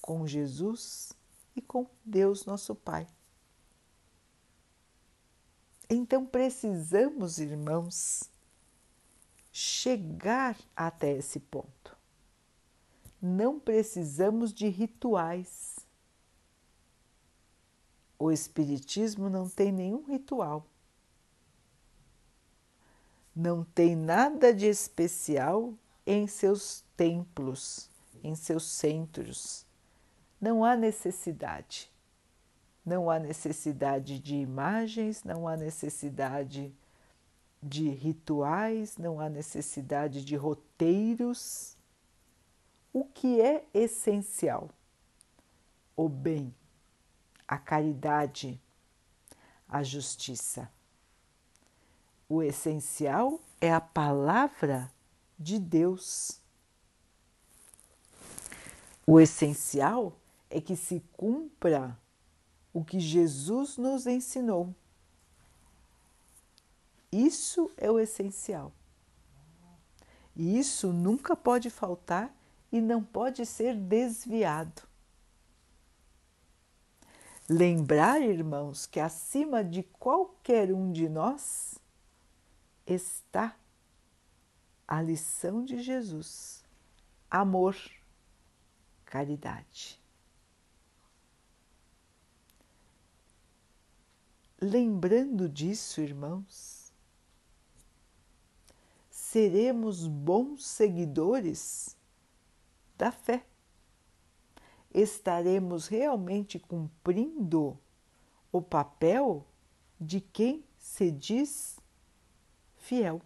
com 0.01 0.27
Jesus 0.27 1.13
e 1.55 1.61
com 1.61 1.87
Deus, 2.03 2.45
nosso 2.45 2.75
Pai. 2.75 3.07
Então 5.89 6.25
precisamos, 6.25 7.39
irmãos, 7.39 8.29
chegar 9.51 10.57
até 10.75 11.13
esse 11.13 11.39
ponto. 11.39 11.96
Não 13.21 13.59
precisamos 13.59 14.53
de 14.53 14.67
rituais 14.67 15.77
o 18.19 18.31
Espiritismo 18.31 19.29
não 19.29 19.47
tem 19.47 19.71
nenhum 19.71 20.03
ritual. 20.03 20.65
Não 23.35 23.63
tem 23.63 23.95
nada 23.95 24.53
de 24.53 24.65
especial 24.65 25.73
em 26.05 26.25
seus 26.25 26.83
templos, 26.95 27.89
em 28.23 28.33
seus 28.35 28.63
centros. 28.63 29.65
Não 30.41 30.65
há 30.65 30.75
necessidade. 30.75 31.91
Não 32.83 33.09
há 33.09 33.19
necessidade 33.19 34.17
de 34.17 34.35
imagens, 34.35 35.23
não 35.23 35.47
há 35.47 35.55
necessidade 35.55 36.73
de 37.61 37.89
rituais, 37.89 38.97
não 38.97 39.19
há 39.19 39.29
necessidade 39.29 40.25
de 40.25 40.35
roteiros. 40.35 41.76
O 42.97 43.03
que 43.03 43.39
é 43.39 43.63
essencial? 43.75 44.71
O 45.95 46.09
bem 46.09 46.51
a 47.47 47.59
caridade, 47.59 48.59
a 49.69 49.83
justiça. 49.83 50.67
O 52.27 52.41
essencial 52.41 53.39
é 53.61 53.71
a 53.71 53.79
palavra 53.79 54.91
de 55.37 55.59
Deus. 55.59 56.41
O 59.05 59.19
essencial 59.19 60.17
é 60.49 60.59
que 60.59 60.75
se 60.75 60.99
cumpra 61.15 61.95
o 62.73 62.83
que 62.83 62.99
Jesus 62.99 63.77
nos 63.77 64.07
ensinou. 64.07 64.73
Isso 67.11 67.71
é 67.77 67.91
o 67.91 67.99
essencial. 67.99 68.73
E 70.35 70.57
isso 70.57 70.91
nunca 70.91 71.35
pode 71.35 71.69
faltar 71.69 72.35
e 72.71 72.81
não 72.81 73.03
pode 73.03 73.45
ser 73.45 73.75
desviado. 73.75 74.81
Lembrar, 77.49 78.21
irmãos, 78.21 78.85
que 78.85 78.99
acima 78.99 79.63
de 79.63 79.83
qualquer 79.83 80.73
um 80.73 80.91
de 80.91 81.07
nós 81.07 81.79
está 82.85 83.57
a 84.87 85.01
lição 85.01 85.63
de 85.63 85.81
Jesus: 85.81 86.63
amor, 87.31 87.77
caridade. 89.05 90.01
Lembrando 94.59 95.47
disso, 95.47 96.01
irmãos, 96.01 96.91
seremos 99.09 100.07
bons 100.07 100.65
seguidores 100.65 101.96
da 102.97 103.11
fé 103.11 103.45
estaremos 104.93 105.87
realmente 105.87 106.59
cumprindo 106.59 107.77
o 108.51 108.61
papel 108.61 109.45
de 109.99 110.21
quem 110.21 110.63
se 110.77 111.11
diz 111.11 111.79
fiel, 112.77 113.21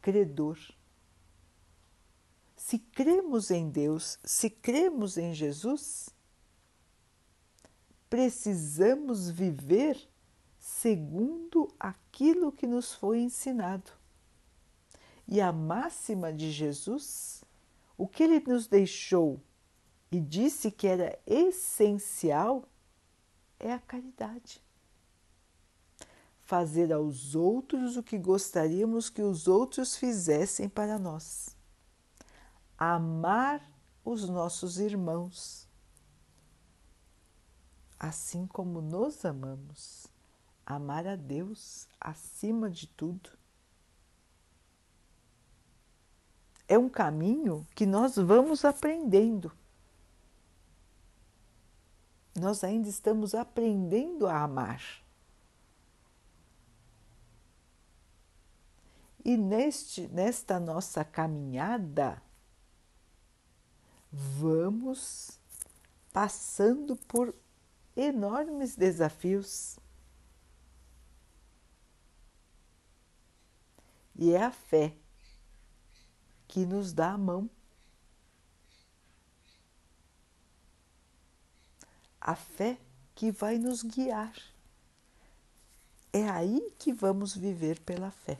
credor. 0.00 0.58
Se 2.56 2.78
cremos 2.78 3.50
em 3.50 3.70
Deus, 3.70 4.18
se 4.24 4.48
cremos 4.48 5.16
em 5.16 5.32
Jesus, 5.32 6.10
precisamos 8.08 9.30
viver 9.30 10.08
segundo 10.58 11.72
aquilo 11.78 12.52
que 12.52 12.66
nos 12.66 12.94
foi 12.94 13.20
ensinado. 13.20 13.99
E 15.30 15.40
a 15.40 15.52
máxima 15.52 16.32
de 16.32 16.50
Jesus 16.50 17.44
o 17.96 18.08
que 18.08 18.22
ele 18.22 18.40
nos 18.40 18.66
deixou 18.66 19.40
e 20.10 20.18
disse 20.18 20.70
que 20.70 20.86
era 20.86 21.16
essencial 21.26 22.64
é 23.58 23.72
a 23.72 23.78
caridade. 23.78 24.60
Fazer 26.42 26.92
aos 26.92 27.34
outros 27.34 27.96
o 27.96 28.02
que 28.02 28.18
gostaríamos 28.18 29.08
que 29.10 29.22
os 29.22 29.46
outros 29.46 29.96
fizessem 29.96 30.68
para 30.68 30.98
nós. 30.98 31.54
Amar 32.76 33.62
os 34.02 34.28
nossos 34.28 34.78
irmãos, 34.78 35.68
assim 37.98 38.46
como 38.46 38.80
nos 38.80 39.24
amamos. 39.26 40.06
Amar 40.64 41.06
a 41.06 41.14
Deus 41.14 41.86
acima 42.00 42.70
de 42.70 42.86
tudo 42.86 43.39
é 46.70 46.78
um 46.78 46.88
caminho 46.88 47.66
que 47.74 47.84
nós 47.84 48.14
vamos 48.14 48.64
aprendendo. 48.64 49.50
Nós 52.32 52.62
ainda 52.62 52.88
estamos 52.88 53.34
aprendendo 53.34 54.28
a 54.28 54.40
amar. 54.40 54.80
E 59.24 59.36
neste, 59.36 60.06
nesta 60.06 60.60
nossa 60.60 61.04
caminhada, 61.04 62.22
vamos 64.12 65.40
passando 66.12 66.94
por 66.94 67.34
enormes 67.96 68.76
desafios. 68.76 69.76
E 74.14 74.30
é 74.30 74.44
a 74.44 74.52
fé 74.52 74.99
que 76.50 76.66
nos 76.66 76.92
dá 76.92 77.12
a 77.12 77.18
mão. 77.18 77.48
A 82.20 82.34
fé 82.34 82.76
que 83.14 83.30
vai 83.30 83.56
nos 83.56 83.84
guiar. 83.84 84.34
É 86.12 86.28
aí 86.28 86.74
que 86.76 86.92
vamos 86.92 87.36
viver 87.36 87.78
pela 87.82 88.10
fé. 88.10 88.36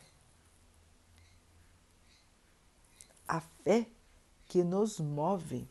A 3.28 3.40
fé 3.40 3.86
que 4.48 4.64
nos 4.64 4.98
move, 4.98 5.68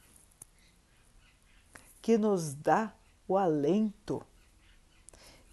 que 2.02 2.17
nos 2.17 2.54
dá 2.54 2.95
o 3.28 3.38
alento, 3.38 4.25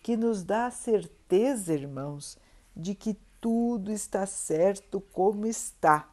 que 0.05 0.17
nos 0.17 0.45
dá 0.45 0.67
a 0.67 0.71
certeza, 0.71 1.75
irmãos, 1.75 2.39
de 2.77 2.95
que 2.95 3.15
tudo 3.41 3.91
está 3.91 4.25
certo 4.25 5.01
como 5.01 5.47
está 5.47 6.09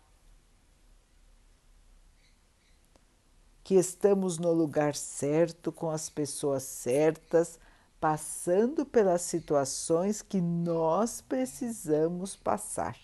que 3.63 3.75
estamos 3.75 4.37
no 4.37 4.51
lugar 4.51 4.95
certo, 4.95 5.71
com 5.71 5.89
as 5.89 6.09
pessoas 6.09 6.63
certas, 6.63 7.57
passando 7.99 8.85
pelas 8.85 9.21
situações 9.21 10.21
que 10.21 10.41
nós 10.41 11.21
precisamos 11.21 12.35
passar. 12.35 12.97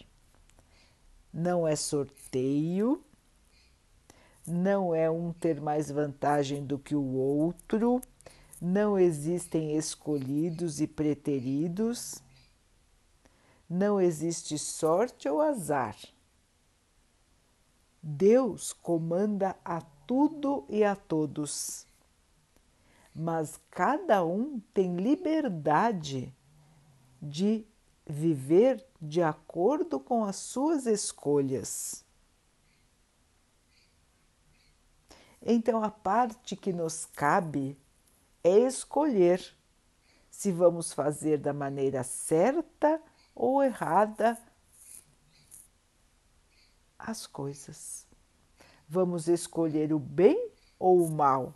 Não 1.33 1.65
é 1.65 1.75
sorteio, 1.75 3.01
não 4.45 4.93
é 4.93 5.09
um 5.09 5.31
ter 5.31 5.61
mais 5.61 5.89
vantagem 5.89 6.65
do 6.65 6.77
que 6.77 6.95
o 6.95 7.13
outro, 7.13 8.01
não 8.61 8.99
existem 8.99 9.77
escolhidos 9.77 10.81
e 10.81 10.87
preteridos, 10.87 12.21
não 13.69 14.01
existe 14.01 14.57
sorte 14.57 15.29
ou 15.29 15.39
azar. 15.39 15.95
Deus 18.01 18.73
comanda 18.73 19.55
a 19.63 19.81
tudo 20.09 20.65
e 20.67 20.83
a 20.83 20.95
todos 20.95 21.87
mas 23.19 23.59
cada 23.69 24.23
um 24.23 24.61
tem 24.73 24.95
liberdade 24.95 26.33
de 27.21 27.65
viver 28.07 28.85
de 29.01 29.21
acordo 29.21 29.99
com 29.99 30.23
as 30.23 30.37
suas 30.37 30.85
escolhas. 30.85 32.05
Então, 35.41 35.83
a 35.83 35.91
parte 35.91 36.55
que 36.55 36.71
nos 36.71 37.05
cabe 37.05 37.77
é 38.41 38.59
escolher 38.59 39.55
se 40.31 40.49
vamos 40.49 40.93
fazer 40.93 41.37
da 41.39 41.51
maneira 41.51 42.03
certa 42.03 43.01
ou 43.35 43.61
errada 43.61 44.37
as 46.97 47.27
coisas. 47.27 48.08
Vamos 48.91 49.27
escolher 49.27 49.93
o 49.93 49.99
bem 49.99 50.49
ou 50.79 51.05
o 51.05 51.11
mal? 51.11 51.53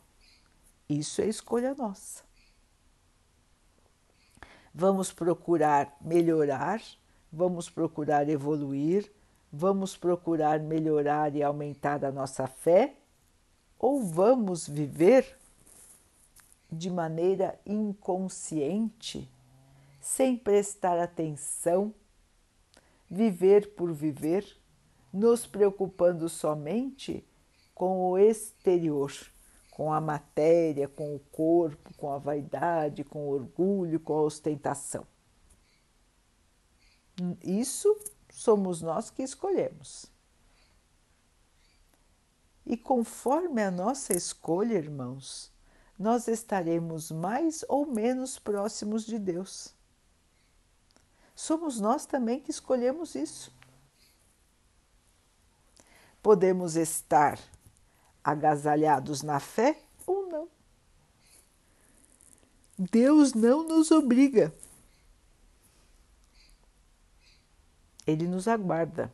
Isso 0.88 1.19
é 1.19 1.26
escolha 1.26 1.74
nossa. 1.74 2.24
Vamos 4.72 5.12
procurar 5.12 5.98
melhorar, 6.00 6.80
vamos 7.32 7.72
procurar 7.72 8.30
evoluir, 8.30 9.12
vamos 9.52 9.98
procurar 9.98 10.60
melhorar 10.60 11.36
e 11.36 11.41
aumentar 11.41 12.06
a 12.06 12.12
nossa 12.12 12.46
fé 12.46 12.96
ou 13.80 14.04
vamos 14.04 14.67
viver 14.67 15.36
de 16.72 16.91
maneira 16.91 17.60
inconsciente, 17.65 19.28
sem 20.00 20.38
prestar 20.38 21.00
atenção, 21.00 21.93
viver 23.10 23.74
por 23.74 23.91
viver, 23.91 24.46
nos 25.13 25.45
preocupando 25.45 26.28
somente 26.28 27.23
com 27.73 28.10
o 28.10 28.17
exterior 28.17 29.12
com 29.76 29.91
a 29.91 29.99
matéria, 29.99 30.88
com 30.88 31.15
o 31.15 31.19
corpo, 31.19 31.91
com 31.95 32.12
a 32.12 32.19
vaidade, 32.19 33.04
com 33.04 33.28
o 33.28 33.32
orgulho, 33.32 33.99
com 33.99 34.13
a 34.13 34.21
ostentação. 34.21 35.06
Isso 37.43 37.95
somos 38.30 38.84
nós 38.84 39.10
que 39.10 39.23
escolhemos. 39.23 40.06
E 42.63 42.78
conforme 42.78 43.63
a 43.63 43.71
nossa 43.71 44.13
escolha, 44.13 44.76
irmãos, 44.76 45.52
nós 45.97 46.28
estaremos 46.28 47.10
mais 47.10 47.65
ou 47.67 47.88
menos 47.88 48.38
próximos 48.38 49.08
de 49.08 49.17
Deus. 49.17 49.73
Somos 51.36 51.80
nós 51.80 52.06
também 52.06 52.39
que 52.39 52.52
escolhemos 52.52 53.15
isso. 53.15 53.52
Podemos 56.23 56.75
estar 56.77 57.38
agasalhados 58.23 59.21
na 59.21 59.39
fé 59.39 59.79
ou 60.07 60.25
não. 60.27 60.47
Deus 62.79 63.33
não 63.33 63.67
nos 63.67 63.91
obriga. 63.91 64.53
Ele 68.07 68.27
nos 68.27 68.47
aguarda. 68.47 69.13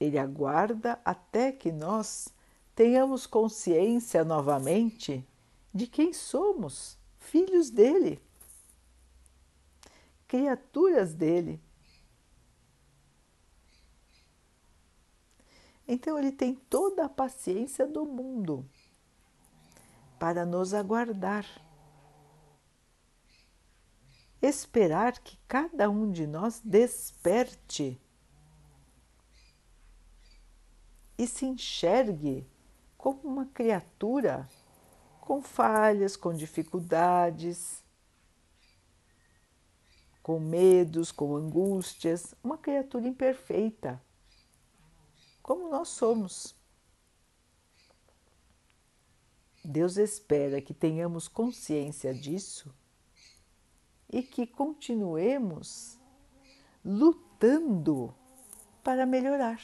Ele 0.00 0.18
aguarda 0.18 0.98
até 1.04 1.52
que 1.52 1.70
nós 1.70 2.28
tenhamos 2.74 3.26
consciência 3.26 4.24
novamente 4.24 5.26
de 5.72 5.86
quem 5.86 6.12
somos, 6.12 6.98
filhos 7.18 7.70
dele, 7.70 8.22
criaturas 10.26 11.14
dele. 11.14 11.60
Então 15.86 16.18
ele 16.18 16.32
tem 16.32 16.54
toda 16.54 17.04
a 17.04 17.08
paciência 17.08 17.86
do 17.86 18.06
mundo 18.06 18.68
para 20.18 20.46
nos 20.46 20.72
aguardar. 20.72 21.46
Esperar 24.40 25.18
que 25.20 25.38
cada 25.46 25.88
um 25.88 26.10
de 26.10 26.26
nós 26.26 26.60
desperte 26.64 28.00
e 31.16 31.26
se 31.26 31.46
enxergue 31.46 32.46
como 32.96 33.20
uma 33.22 33.46
criatura 33.46 34.48
com 35.20 35.40
falhas, 35.40 36.16
com 36.16 36.34
dificuldades, 36.34 37.82
com 40.22 40.38
medos, 40.40 41.12
com 41.12 41.36
angústias, 41.36 42.34
uma 42.42 42.58
criatura 42.58 43.06
imperfeita 43.06 44.02
como 45.44 45.68
nós 45.68 45.88
somos. 45.88 46.56
Deus 49.62 49.98
espera 49.98 50.62
que 50.62 50.72
tenhamos 50.72 51.28
consciência 51.28 52.14
disso 52.14 52.74
e 54.10 54.22
que 54.22 54.46
continuemos 54.46 55.98
lutando 56.82 58.14
para 58.82 59.04
melhorar, 59.04 59.60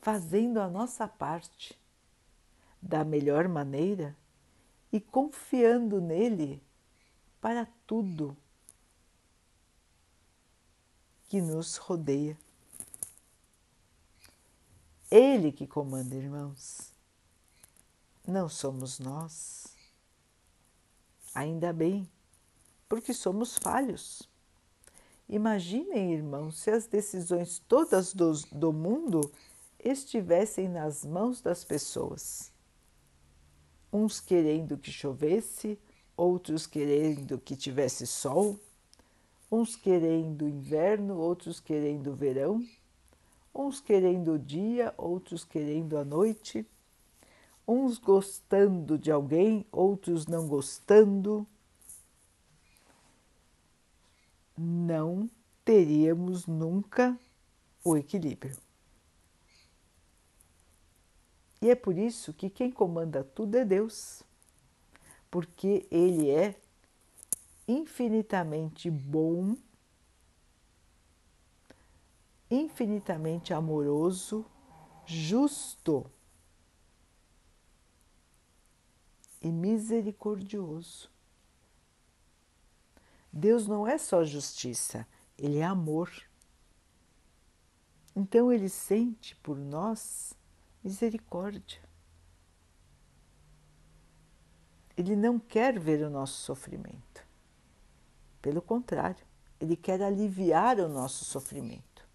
fazendo 0.00 0.58
a 0.58 0.68
nossa 0.68 1.06
parte 1.06 1.78
da 2.80 3.04
melhor 3.04 3.46
maneira 3.46 4.16
e 4.90 4.98
confiando 4.98 6.00
nele 6.00 6.62
para 7.42 7.66
tudo 7.86 8.34
que 11.28 11.40
nos 11.40 11.76
rodeia. 11.76 12.36
Ele 15.10 15.52
que 15.52 15.66
comanda, 15.66 16.14
irmãos. 16.14 16.92
Não 18.26 18.48
somos 18.48 18.98
nós. 18.98 19.66
Ainda 21.34 21.72
bem, 21.72 22.08
porque 22.88 23.14
somos 23.14 23.56
falhos. 23.56 24.28
Imaginem, 25.28 26.14
irmãos, 26.14 26.58
se 26.58 26.70
as 26.70 26.86
decisões 26.86 27.58
todas 27.68 28.14
do, 28.14 28.32
do 28.50 28.72
mundo 28.72 29.30
estivessem 29.78 30.68
nas 30.68 31.04
mãos 31.04 31.40
das 31.40 31.64
pessoas. 31.64 32.50
Uns 33.92 34.20
querendo 34.20 34.76
que 34.76 34.90
chovesse, 34.90 35.78
outros 36.16 36.66
querendo 36.66 37.38
que 37.38 37.56
tivesse 37.56 38.06
sol, 38.06 38.58
uns 39.50 39.76
querendo 39.76 40.48
inverno, 40.48 41.16
outros 41.18 41.58
querendo 41.60 42.14
verão, 42.14 42.64
uns 43.54 43.80
querendo 43.80 44.34
o 44.34 44.38
dia, 44.38 44.94
outros 44.96 45.44
querendo 45.44 45.96
a 45.96 46.04
noite, 46.04 46.66
uns 47.66 47.98
gostando 47.98 48.98
de 48.98 49.10
alguém, 49.10 49.66
outros 49.72 50.26
não 50.26 50.46
gostando. 50.46 51.46
Não 54.56 55.30
teríamos 55.64 56.46
nunca 56.46 57.18
o 57.84 57.96
equilíbrio. 57.96 58.56
E 61.60 61.70
é 61.70 61.74
por 61.74 61.98
isso 61.98 62.32
que 62.32 62.48
quem 62.48 62.70
comanda 62.70 63.24
tudo 63.24 63.56
é 63.56 63.64
Deus, 63.64 64.22
porque 65.30 65.86
Ele 65.90 66.30
é 66.30 66.54
infinitamente 67.68 68.90
bom, 68.90 69.54
infinitamente 72.50 73.52
amoroso, 73.52 74.46
justo 75.04 76.10
e 79.42 79.52
misericordioso. 79.52 81.10
Deus 83.30 83.66
não 83.66 83.86
é 83.86 83.98
só 83.98 84.24
justiça, 84.24 85.06
Ele 85.36 85.58
é 85.58 85.64
amor. 85.64 86.10
Então 88.16 88.50
Ele 88.50 88.70
sente 88.70 89.36
por 89.36 89.58
nós 89.58 90.32
misericórdia. 90.82 91.86
Ele 94.96 95.14
não 95.14 95.38
quer 95.38 95.78
ver 95.78 96.02
o 96.02 96.10
nosso 96.10 96.40
sofrimento. 96.40 97.07
Pelo 98.40 98.62
contrário, 98.62 99.24
ele 99.60 99.76
quer 99.76 100.02
aliviar 100.02 100.78
o 100.78 100.88
nosso 100.88 101.24
sofrimento. 101.24 102.06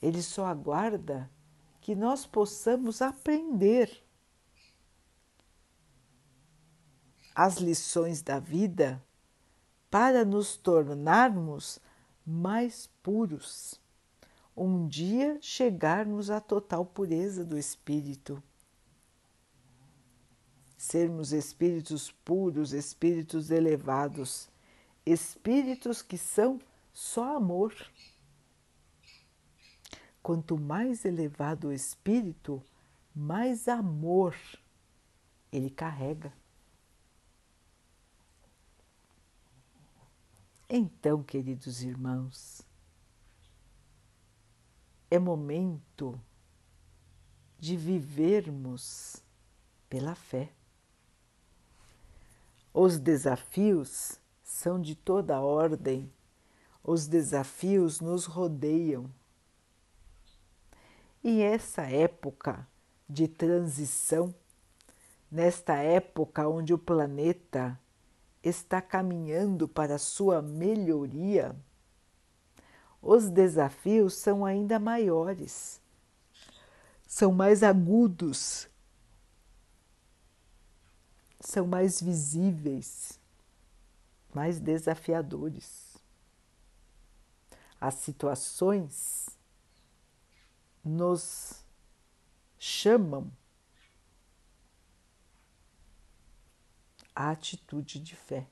Ele 0.00 0.22
só 0.22 0.46
aguarda 0.46 1.30
que 1.80 1.94
nós 1.94 2.26
possamos 2.26 3.00
aprender 3.02 4.04
as 7.34 7.56
lições 7.56 8.22
da 8.22 8.38
vida 8.38 9.02
para 9.90 10.24
nos 10.24 10.56
tornarmos 10.56 11.78
mais 12.24 12.88
puros. 13.02 13.80
Um 14.56 14.86
dia 14.86 15.38
chegarmos 15.40 16.30
à 16.30 16.40
total 16.40 16.84
pureza 16.84 17.44
do 17.44 17.58
espírito. 17.58 18.42
Sermos 20.80 21.30
espíritos 21.34 22.10
puros, 22.10 22.72
espíritos 22.72 23.50
elevados, 23.50 24.48
espíritos 25.04 26.00
que 26.00 26.16
são 26.16 26.58
só 26.90 27.36
amor. 27.36 27.74
Quanto 30.22 30.58
mais 30.58 31.04
elevado 31.04 31.68
o 31.68 31.72
espírito, 31.72 32.62
mais 33.14 33.68
amor 33.68 34.34
ele 35.52 35.68
carrega. 35.68 36.32
Então, 40.66 41.22
queridos 41.22 41.82
irmãos, 41.82 42.62
é 45.10 45.18
momento 45.18 46.18
de 47.58 47.76
vivermos 47.76 49.22
pela 49.86 50.14
fé. 50.14 50.50
Os 52.72 53.00
desafios 53.00 54.20
são 54.44 54.80
de 54.80 54.94
toda 54.94 55.40
ordem, 55.40 56.08
os 56.84 57.08
desafios 57.08 58.00
nos 58.00 58.26
rodeiam. 58.26 59.10
E 61.22 61.42
essa 61.42 61.82
época 61.82 62.64
de 63.08 63.26
transição, 63.26 64.32
nesta 65.28 65.74
época 65.74 66.48
onde 66.48 66.72
o 66.72 66.78
planeta 66.78 67.76
está 68.40 68.80
caminhando 68.80 69.66
para 69.66 69.98
sua 69.98 70.40
melhoria, 70.40 71.56
os 73.02 73.28
desafios 73.28 74.14
são 74.14 74.44
ainda 74.44 74.78
maiores, 74.78 75.80
são 77.04 77.32
mais 77.32 77.64
agudos, 77.64 78.69
são 81.40 81.66
mais 81.66 82.00
visíveis, 82.00 83.18
mais 84.34 84.60
desafiadores. 84.60 85.96
As 87.80 87.94
situações 87.94 89.26
nos 90.84 91.64
chamam 92.58 93.32
a 97.14 97.30
atitude 97.30 97.98
de 97.98 98.14
fé. 98.14 98.46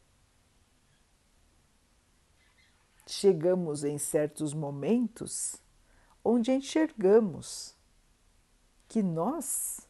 Chegamos 3.06 3.84
em 3.84 3.98
certos 3.98 4.52
momentos 4.52 5.56
onde 6.24 6.52
enxergamos 6.52 7.74
que 8.86 9.02
nós 9.02 9.87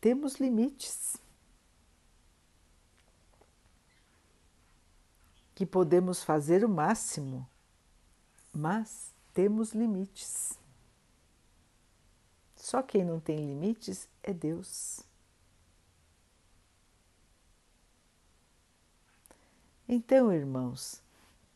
temos 0.00 0.36
limites, 0.36 1.16
que 5.54 5.66
podemos 5.66 6.24
fazer 6.24 6.64
o 6.64 6.68
máximo, 6.68 7.46
mas 8.52 9.12
temos 9.34 9.72
limites. 9.72 10.58
Só 12.56 12.82
quem 12.82 13.04
não 13.04 13.20
tem 13.20 13.46
limites 13.46 14.08
é 14.22 14.32
Deus. 14.32 15.00
Então, 19.86 20.32
irmãos, 20.32 21.02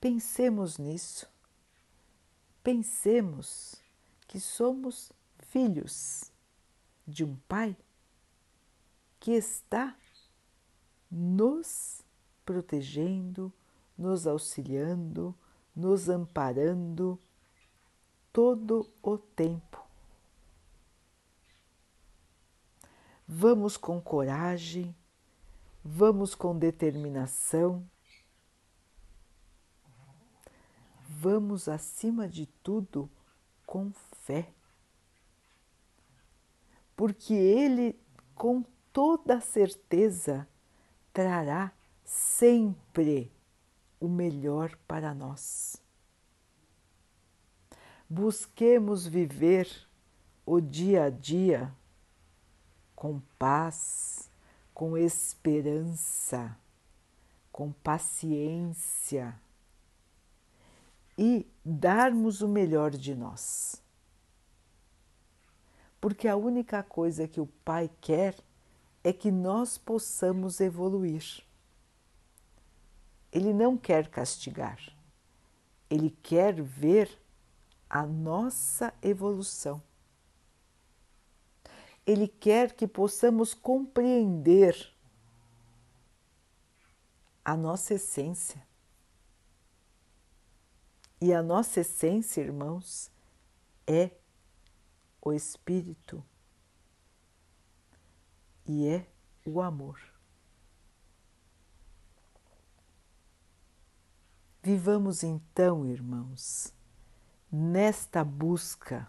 pensemos 0.01 0.77
nisso. 0.77 1.27
Pensemos 2.63 3.77
que 4.27 4.41
somos 4.41 5.13
filhos 5.39 6.33
de 7.07 7.25
um 7.25 7.37
Pai 7.49 7.77
que 9.25 9.33
está 9.33 9.97
nos 11.11 12.03
protegendo, 12.45 13.51
nos 13.97 14.27
auxiliando, 14.27 15.35
nos 15.75 16.11
amparando 16.11 17.19
todo 18.31 18.87
o 19.03 19.17
tempo. 19.17 19.83
Vamos 23.27 23.79
com 23.79 23.99
coragem, 23.99 24.95
vamos 25.83 26.35
com 26.35 26.59
determinação 26.59 27.89
vamos, 31.25 31.69
acima 31.69 32.29
de 32.29 32.45
tudo, 32.45 33.11
com 33.65 33.91
fé. 34.25 34.53
Porque 36.95 37.33
Ele, 37.33 37.99
com 38.35 38.63
toda 38.95 39.41
certeza, 39.41 40.49
trará 41.13 41.73
sempre 42.05 43.31
o 43.99 44.07
melhor 44.07 44.79
para 44.87 45.13
nós. 45.13 45.83
Busquemos 48.09 49.05
viver 49.05 49.69
o 50.47 50.61
dia 50.61 51.07
a 51.07 51.11
dia 51.11 51.75
com 52.95 53.21
paz, 53.37 54.31
com 54.73 54.97
esperança, 54.97 56.57
com 57.51 57.73
paciência 57.73 59.35
e 61.19 61.45
darmos 61.65 62.43
o 62.43 62.49
melhor 62.49 62.93
de 62.93 63.13
nós. 63.13 63.83
Porque 66.01 66.29
a 66.29 66.37
única 66.37 66.81
coisa 66.83 67.27
que 67.27 67.41
o 67.41 67.47
Pai 67.65 67.91
quer 68.01 68.37
é 69.05 69.13
que 69.13 69.31
nós 69.31 69.79
possamos 69.79 70.61
evoluir. 70.61 71.45
Ele 73.31 73.53
não 73.53 73.77
quer 73.77 74.09
castigar, 74.09 74.81
ele 75.89 76.11
quer 76.23 76.61
ver 76.61 77.21
a 77.89 78.05
nossa 78.05 78.93
evolução. 79.03 79.81
Ele 82.07 82.27
quer 82.27 82.73
que 82.73 82.87
possamos 82.87 83.55
compreender 83.55 84.93
a 87.45 87.57
nossa 87.57 87.95
essência 87.95 88.63
e 91.21 91.33
a 91.33 91.43
nossa 91.43 91.81
essência, 91.81 92.43
irmãos, 92.43 93.11
é 93.87 94.11
o 95.23 95.33
Espírito 95.33 96.23
e 98.67 98.87
é 98.87 99.07
o 99.45 99.61
amor. 99.61 100.01
Vivamos 104.63 105.23
então, 105.23 105.87
irmãos, 105.87 106.73
nesta 107.53 108.25
busca, 108.25 109.07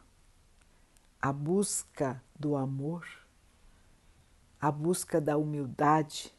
a 1.22 1.32
busca 1.32 2.22
do 2.38 2.58
amor, 2.58 3.08
a 4.60 4.70
busca 4.70 5.22
da 5.22 5.38
humildade, 5.38 6.34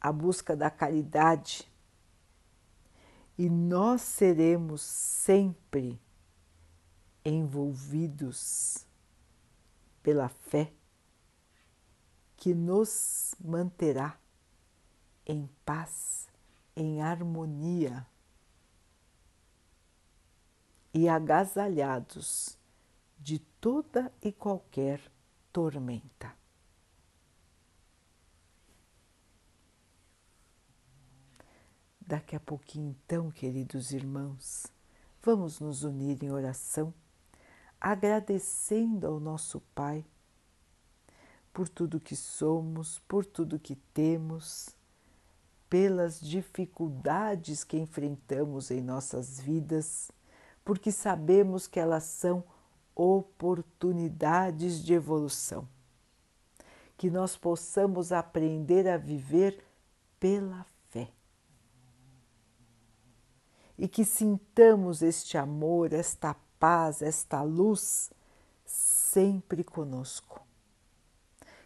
a 0.00 0.10
busca 0.10 0.56
da 0.56 0.70
caridade 0.70 1.70
e 3.36 3.48
nós 3.48 4.02
seremos 4.02 4.80
sempre 4.82 6.00
envolvidos 7.24 8.86
pela 10.02 10.28
fé 10.28 10.72
que 12.38 12.54
nos 12.54 13.34
manterá 13.40 14.16
em 15.26 15.50
paz, 15.64 16.28
em 16.74 17.02
harmonia 17.02 18.06
e 20.94 21.08
agasalhados 21.08 22.56
de 23.18 23.40
toda 23.60 24.12
e 24.22 24.30
qualquer 24.32 25.02
tormenta. 25.52 26.32
Daqui 32.00 32.36
a 32.36 32.40
pouquinho, 32.40 32.96
então, 33.04 33.30
queridos 33.32 33.90
irmãos, 33.90 34.68
vamos 35.20 35.58
nos 35.60 35.82
unir 35.82 36.22
em 36.22 36.30
oração, 36.30 36.94
agradecendo 37.80 39.08
ao 39.08 39.20
nosso 39.20 39.60
Pai 39.74 40.06
por 41.58 41.68
tudo 41.68 41.98
que 41.98 42.14
somos, 42.14 43.00
por 43.00 43.26
tudo 43.26 43.58
que 43.58 43.74
temos, 43.92 44.68
pelas 45.68 46.20
dificuldades 46.20 47.64
que 47.64 47.76
enfrentamos 47.76 48.70
em 48.70 48.80
nossas 48.80 49.40
vidas, 49.40 50.08
porque 50.64 50.92
sabemos 50.92 51.66
que 51.66 51.80
elas 51.80 52.04
são 52.04 52.44
oportunidades 52.94 54.84
de 54.84 54.94
evolução. 54.94 55.68
Que 56.96 57.10
nós 57.10 57.36
possamos 57.36 58.12
aprender 58.12 58.86
a 58.86 58.96
viver 58.96 59.60
pela 60.20 60.64
fé. 60.90 61.10
E 63.76 63.88
que 63.88 64.04
sintamos 64.04 65.02
este 65.02 65.36
amor, 65.36 65.92
esta 65.92 66.36
paz, 66.60 67.02
esta 67.02 67.42
luz 67.42 68.12
sempre 68.64 69.64
conosco. 69.64 70.46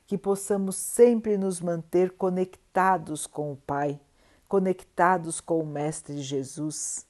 Que 0.07 0.19
possamos 0.19 0.77
sempre 0.77 1.39
nos 1.39 1.61
manter 1.61 2.11
conectados 2.13 3.27
com 3.27 3.53
o 3.53 3.57
Pai, 3.57 4.01
conectados 4.49 5.41
com 5.41 5.61
o 5.61 5.67
Mestre 5.67 6.21
Jesus 6.21 7.07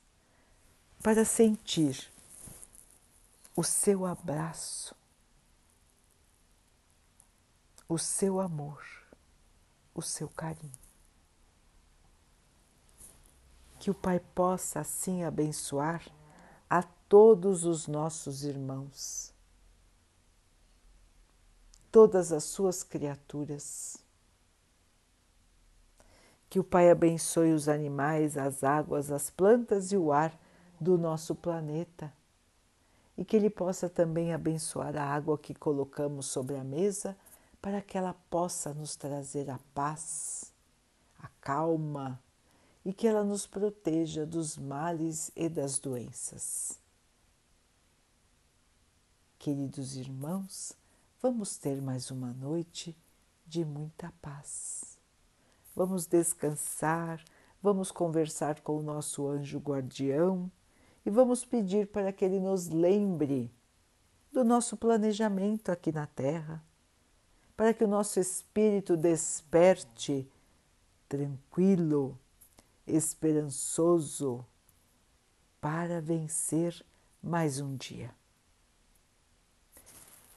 para 1.02 1.24
sentir 1.24 2.12
o 3.56 3.64
seu 3.64 4.06
abraço, 4.06 4.94
o 7.88 7.98
seu 7.98 8.40
amor, 8.40 8.86
o 9.92 10.00
seu 10.00 10.28
carinho. 10.28 10.72
Que 13.78 13.90
o 13.90 13.94
Pai 13.94 14.20
possa 14.20 14.80
assim 14.80 15.24
abençoar 15.24 16.06
a 16.70 16.82
todos 16.82 17.64
os 17.64 17.88
nossos 17.88 18.44
irmãos, 18.44 19.31
todas 21.92 22.32
as 22.32 22.42
suas 22.42 22.82
criaturas. 22.82 23.98
Que 26.50 26.58
o 26.58 26.64
Pai 26.64 26.90
abençoe 26.90 27.52
os 27.52 27.68
animais, 27.68 28.36
as 28.36 28.64
águas, 28.64 29.12
as 29.12 29.30
plantas 29.30 29.92
e 29.92 29.96
o 29.96 30.10
ar 30.10 30.36
do 30.80 30.98
nosso 30.98 31.34
planeta 31.34 32.12
e 33.16 33.24
que 33.24 33.36
Ele 33.36 33.50
possa 33.50 33.88
também 33.88 34.32
abençoar 34.32 34.96
a 34.96 35.04
água 35.04 35.38
que 35.38 35.54
colocamos 35.54 36.26
sobre 36.26 36.56
a 36.56 36.64
mesa 36.64 37.16
para 37.60 37.80
que 37.80 37.96
ela 37.96 38.14
possa 38.28 38.74
nos 38.74 38.96
trazer 38.96 39.48
a 39.48 39.60
paz, 39.72 40.52
a 41.20 41.28
calma 41.40 42.20
e 42.84 42.92
que 42.92 43.06
ela 43.06 43.22
nos 43.22 43.46
proteja 43.46 44.26
dos 44.26 44.56
males 44.58 45.30
e 45.36 45.48
das 45.48 45.78
doenças. 45.78 46.80
Queridos 49.38 49.96
irmãos, 49.96 50.76
vamos 51.22 51.56
ter 51.56 51.80
mais 51.80 52.10
uma 52.10 52.32
noite 52.32 52.96
de 53.46 53.64
muita 53.64 54.12
paz. 54.20 54.98
Vamos 55.72 56.04
descansar, 56.04 57.24
vamos 57.62 57.92
conversar 57.92 58.60
com 58.60 58.76
o 58.76 58.82
nosso 58.82 59.28
anjo 59.28 59.60
guardião 59.60 60.50
e 61.06 61.10
vamos 61.10 61.44
pedir 61.44 61.86
para 61.86 62.12
que 62.12 62.24
Ele 62.24 62.40
nos 62.40 62.68
lembre 62.68 63.54
do 64.32 64.42
nosso 64.42 64.76
planejamento 64.76 65.70
aqui 65.70 65.92
na 65.92 66.08
Terra, 66.08 66.60
para 67.56 67.72
que 67.72 67.84
o 67.84 67.88
nosso 67.88 68.18
espírito 68.18 68.96
desperte 68.96 70.28
tranquilo, 71.08 72.18
esperançoso, 72.84 74.44
para 75.60 76.00
vencer 76.00 76.84
mais 77.22 77.60
um 77.60 77.76
dia. 77.76 78.12